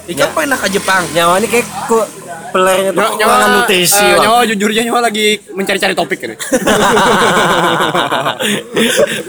ikam 0.06 0.30
pernah 0.32 0.56
ke 0.56 0.68
Jepang. 0.68 1.06
nyawa 1.10 1.38
ini 1.38 1.48
kayak 1.48 1.68
ku 1.86 2.02
pelernya 2.50 2.90
tuh 2.90 3.02
Nyawa, 3.02 3.14
kekurangan 3.16 3.50
nutrisi 3.56 4.02
Bang. 4.04 4.22
nyawa 4.24 4.40
jujurnya 4.46 4.82
nyawa 4.84 5.00
lagi 5.04 5.26
mencari-cari 5.52 5.94
topik 5.94 6.20
ini. 6.22 6.36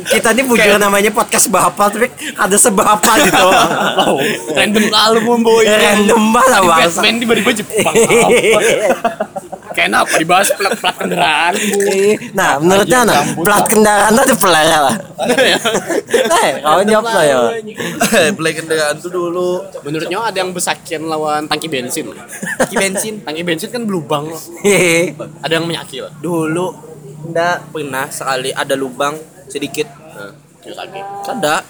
kita 0.07 0.29
ini 0.31 0.43
bujur 0.45 0.77
namanya 0.77 1.11
podcast 1.11 1.49
bapak 1.49 1.87
tapi 1.91 2.07
ada 2.35 2.57
sebapa 2.57 3.13
gitu 3.21 3.47
Oh, 4.05 4.21
random 4.57 4.85
lalu 4.87 5.19
memboy. 5.23 5.65
random 5.65 6.23
banget 6.31 6.61
bangsa 6.63 7.01
Batman 7.01 7.15
tiba-tiba 7.19 7.51
Jepang. 7.55 7.95
Kayak 9.75 10.07
apa 10.07 10.15
dibahas 10.23 10.49
plat, 10.55 10.73
plat 10.79 10.95
kendaraan. 10.95 11.53
Nah 12.33 12.63
menurutnya 12.63 13.01
nah 13.03 13.23
plat 13.43 13.67
kendaraan 13.67 14.15
ada 14.15 14.35
peler 14.39 14.67
lah 14.71 14.97
eh 16.45 16.51
kau 16.63 16.83
jawab 16.87 17.07
lah 17.07 17.25
ya 17.27 17.41
Beli 18.35 18.53
kendaraan 18.55 18.97
tuh 19.03 19.11
dulu. 19.11 19.63
Menurutnya 19.83 20.19
ada 20.31 20.39
yang 20.39 20.55
besakian 20.55 21.07
lawan 21.11 21.51
tangki 21.51 21.67
bensin. 21.67 22.15
Tangki 22.59 22.77
bensin. 22.79 23.15
Tangki 23.27 23.43
bensin 23.43 23.69
kan 23.71 23.83
berlubang 23.83 24.31
loh. 24.31 24.43
Ada 25.43 25.59
yang 25.59 25.67
menyaki 25.67 26.03
lah. 26.03 26.13
Dulu 26.19 26.67
ndak 27.35 27.73
pernah 27.73 28.07
sekali 28.13 28.51
ada 28.55 28.75
lubang 28.79 29.17
sedikit. 29.51 29.89
Nah. 30.15 30.33
Kada. 31.25 31.61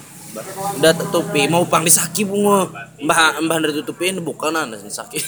Udah 0.79 0.93
tutupi 0.97 1.47
mau 1.47 1.63
pang 1.67 1.87
disaki 1.87 2.27
bunga. 2.27 2.67
Mbah 2.99 3.41
mbah 3.45 3.57
dari 3.63 3.75
tutupin 3.81 4.19
bukan 4.19 4.55
ada 4.55 4.75
yang 4.75 4.91
sakit. 4.91 5.23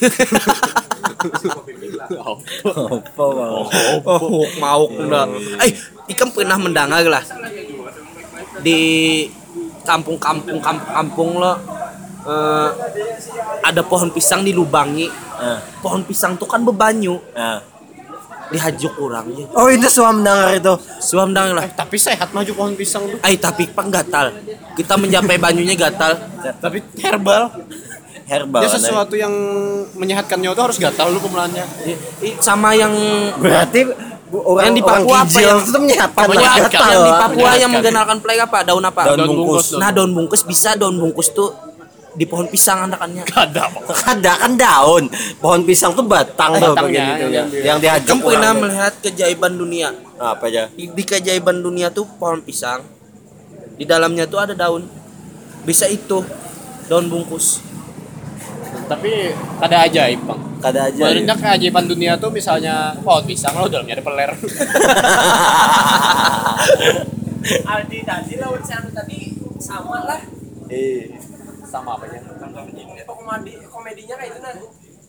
Apa? 2.16 3.26
Oh, 4.06 4.46
mau 4.58 4.82
udah. 4.90 5.26
Eh, 5.62 5.72
ikan 6.14 6.30
pernah 6.30 6.58
mendengar 6.58 7.02
lah 7.06 7.24
di 8.64 8.80
kampung-kampung 9.86 10.58
kampung-kampung 10.58 11.38
lo 11.38 11.52
eh, 12.26 12.70
ada 13.62 13.80
pohon 13.86 14.10
pisang 14.10 14.42
dilubangi. 14.42 15.06
Ah, 15.36 15.60
Pohon 15.84 16.00
pisang 16.00 16.32
tuh 16.40 16.48
kan 16.48 16.64
bebanyu, 16.64 17.20
ah. 17.36 17.60
Dihajuk 18.46 18.94
orangnya. 18.96 19.46
Oh 19.52 19.66
itu 19.66 19.88
suam 19.88 20.22
dengar 20.22 20.54
itu. 20.54 20.74
Suam 20.98 21.30
dang 21.30 21.52
lah. 21.52 21.66
Tapi 21.66 21.96
sehat 21.96 22.30
maju 22.30 22.52
pohon 22.52 22.74
pisang 22.74 23.06
tuh. 23.06 23.18
Eh 23.20 23.36
tapi 23.36 23.66
pak 23.66 23.86
gatal. 23.88 24.30
Kita 24.74 24.94
mencapai 24.94 25.36
banyunya 25.36 25.74
gatal. 25.74 26.14
Tapi 26.58 26.82
herbal. 27.00 27.50
Herbal. 28.26 28.62
Dia 28.62 28.70
sesuatu 28.70 29.14
yang 29.14 29.30
menyehatkan 29.94 30.38
nyawa 30.38 30.54
tuh 30.54 30.64
harus 30.70 30.78
gatal 30.78 31.10
lu 31.10 31.18
pemelannya. 31.18 31.62
Sama 32.38 32.74
yang 32.74 32.90
Berarti 33.38 33.86
bu- 34.26 34.42
orang 34.42 34.70
yang 34.70 34.74
di 34.74 34.82
Papua 34.82 35.22
apa 35.22 35.30
kijil 35.30 35.46
yang 35.46 35.58
itu 35.62 35.78
menyehatkan 35.78 36.24
Papua, 36.26 36.34
menyehatkan. 36.34 36.90
yang 36.90 37.02
di 37.02 37.12
Papua 37.14 37.50
yang 37.54 37.70
mengenalkan 37.70 38.18
play 38.18 38.38
apa? 38.42 38.58
Daun 38.66 38.82
apa? 38.82 39.00
Daun 39.06 39.30
bungkus. 39.30 39.78
Nah, 39.78 39.90
daun 39.94 40.10
bungkus 40.10 40.42
bisa 40.42 40.74
daun 40.74 40.98
bungkus 40.98 41.30
tuh 41.30 41.54
di 42.16 42.24
pohon 42.24 42.48
pisang 42.48 42.88
anakannya. 42.88 43.28
Ada. 43.28 43.68
Ada 44.08 44.32
kan 44.40 44.52
daun. 44.56 45.04
Pohon 45.38 45.62
pisang 45.68 45.92
tuh 45.92 46.08
batang 46.08 46.56
tuh 46.56 46.72
tuh 46.72 46.88
yang 46.88 47.20
ya. 47.28 47.44
Yang 47.44 47.78
dihajuk. 47.84 48.16
Kamu 48.16 48.24
pernah 48.24 48.52
melihat 48.56 48.92
keajaiban 49.04 49.52
dunia? 49.60 49.92
apa 50.16 50.48
aja? 50.48 50.72
Di, 50.72 50.88
di 50.88 51.02
keajaiban 51.04 51.60
dunia 51.60 51.92
tuh 51.92 52.08
pohon 52.16 52.40
pisang. 52.40 52.80
Di 53.76 53.84
dalamnya 53.84 54.24
tuh 54.24 54.40
ada 54.40 54.56
daun. 54.56 54.88
Bisa 55.68 55.84
itu 55.84 56.24
daun 56.88 57.12
bungkus. 57.12 57.60
Tapi 58.88 59.36
ada 59.60 59.84
ajaib 59.84 60.24
bang. 60.24 60.40
Kada 60.64 60.88
aja. 60.88 61.04
Menurutnya 61.04 61.36
keajaiban 61.36 61.84
dunia 61.84 62.16
tuh 62.16 62.32
misalnya 62.32 62.96
pohon 63.04 63.28
pisang 63.28 63.52
lo 63.60 63.68
dalamnya 63.68 64.00
ada 64.00 64.04
peler. 64.04 64.32
Aldi 67.46 68.02
tadi 68.02 68.32
lawan 68.42 68.58
si 68.64 68.72
Anu 68.74 68.90
tadi 68.90 69.38
sama 69.60 70.02
lah. 70.02 70.20
Eh. 70.66 71.14
Sama 71.76 71.90
apa 71.92 72.04
ya? 72.08 72.20
Komedi 73.04 73.52
komedinya 73.68 74.14
kayak 74.16 74.30
itu 74.32 74.40
nah. 74.40 74.54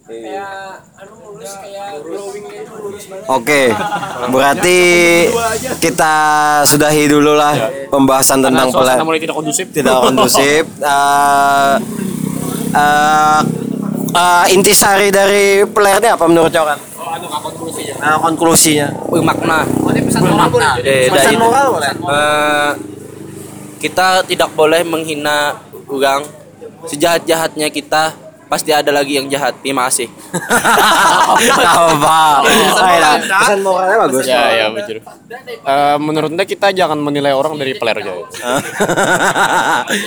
Kayak 0.08 0.88
anu 1.00 1.14
mulus 1.20 1.52
kayak 1.60 2.00
glowingnya 2.00 2.60
itu 2.64 2.74
mulus 2.76 3.06
banget. 3.08 3.28
Oke, 3.28 3.62
berarti 4.36 4.80
kita 5.80 6.16
sudahi 6.64 7.08
dulu 7.08 7.36
lah 7.36 7.56
pembahasan 7.88 8.40
Karena 8.40 8.64
tentang 8.64 8.70
pelan 8.72 8.98
mulai 9.04 9.20
tidak 9.20 9.36
kondusif. 9.36 9.66
tidak 9.72 9.96
kondusif. 10.00 10.64
Eh, 10.78 11.76
eh, 12.76 13.42
eh, 14.14 14.46
intisari 14.52 15.08
dari 15.08 15.64
ini 15.64 16.08
apa 16.08 16.26
menurut 16.28 16.52
Coran? 16.52 16.76
Oh, 17.00 17.08
anu 17.08 17.28
konklusinya? 17.28 17.96
Nah, 18.04 18.16
konklusinya. 18.20 18.88
Bermakna. 19.08 19.60
Oh, 19.82 19.92
ini 19.92 20.02
pesan 20.04 20.22
moral 20.24 20.48
boleh. 20.52 20.68
Eh, 20.84 21.08
Pesan 21.08 21.32
dari- 21.32 21.40
moral 21.40 21.66
boleh? 21.72 21.92
Eh, 21.96 22.72
kita 23.80 24.24
tidak 24.28 24.52
boleh 24.52 24.84
menghina 24.84 25.56
orang 25.88 26.28
sejahat-jahatnya 26.86 27.68
kita 27.74 28.14
pasti 28.48 28.72
ada 28.72 28.96
lagi 28.96 29.20
yang 29.20 29.28
jahat 29.28 29.60
terima 29.60 29.92
kasih 29.92 30.08
Apa? 31.68 32.44
Pesan 32.44 33.60
moralnya 33.64 33.98
bagus. 34.08 34.24
Ya, 34.28 34.44
ya, 34.56 34.66
betul. 34.72 35.04
Eh, 35.04 35.98
menurut 36.00 36.30
anda 36.32 36.46
kita 36.48 36.72
jangan 36.72 36.98
menilai 37.00 37.36
orang 37.36 37.60
dari 37.60 37.76
aja. 37.76 38.14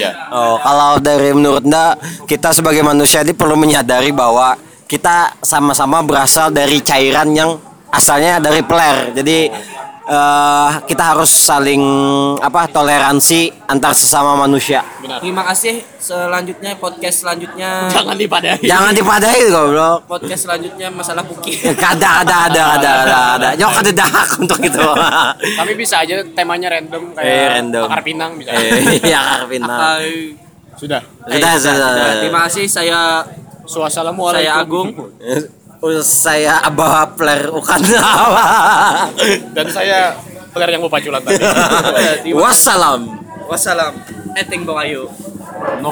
Ya. 0.00 0.12
Oh, 0.32 0.56
kalau 0.60 1.00
dari 1.00 1.32
menurut 1.32 1.64
Nda, 1.64 1.96
kita 2.24 2.52
sebagai 2.52 2.84
manusia 2.84 3.24
ini 3.24 3.32
perlu 3.32 3.56
menyadari 3.56 4.12
bahwa 4.12 4.56
kita 4.88 5.36
sama-sama 5.40 6.02
berasal 6.04 6.52
dari 6.52 6.80
cairan 6.80 7.32
yang 7.32 7.56
asalnya 7.90 8.38
dari 8.40 8.60
peler. 8.64 9.12
Jadi 9.14 9.50
eh, 10.10 10.70
kita 10.84 11.14
harus 11.14 11.30
saling 11.30 11.78
apa 12.36 12.66
toleransi 12.66 13.38
antar 13.64 13.94
sesama 13.94 14.34
manusia. 14.36 14.82
terima 15.20 15.42
kasih 15.44 15.86
selanjutnya 15.96 16.74
podcast 16.74 17.22
selanjutnya 17.22 17.86
Jangan 17.88 18.16
dipadai. 18.16 18.58
Jangan 18.60 18.90
dipadahi 18.90 19.40
goblok. 19.48 19.98
podcast 20.04 20.42
selanjutnya 20.44 20.88
masalah 20.90 21.22
puki 21.22 21.54
Kada 21.74 22.10
ada 22.22 22.36
ada 22.46 22.62
ada 22.74 22.90
ada 23.00 23.16
ada. 23.36 23.48
Jauh 23.54 23.70
kada 23.70 23.92
dahak 23.92 24.28
untuk 24.36 24.58
itu. 24.60 24.82
Kami 25.58 25.72
bisa 25.74 26.00
aja 26.00 26.18
temanya 26.28 26.68
random 26.70 27.14
kayak 27.14 27.30
Eh, 27.30 27.46
random. 27.54 27.84
bakar 27.86 28.02
pinang 28.02 28.32
bisa. 28.34 28.50
Eh, 28.50 28.98
ya 29.12 29.20
Karvina. 29.38 29.66
Hai. 29.96 30.34
Sudah. 30.74 31.02
Sudah, 31.22 31.52
sudah. 31.54 31.90
terima 32.18 32.40
kasih 32.44 32.66
saya 32.66 33.22
Wassalamualaikum. 33.62 34.34
saya 34.34 34.50
Agung 34.58 34.88
Uh, 35.20 35.42
Saya 36.04 36.60
abah 36.60 37.08
bukan 37.48 37.80
apa. 37.96 38.44
Dan 39.56 39.66
saya 39.72 40.12
peler 40.52 40.76
yang 40.76 40.84
mau 40.84 40.92
paculan 40.92 41.24
tadi. 41.24 41.40
Wassalam. 42.36 43.20
wassalam 43.50 43.98
eting 44.38 44.62
bawayu 44.62 45.10
no. 45.82 45.90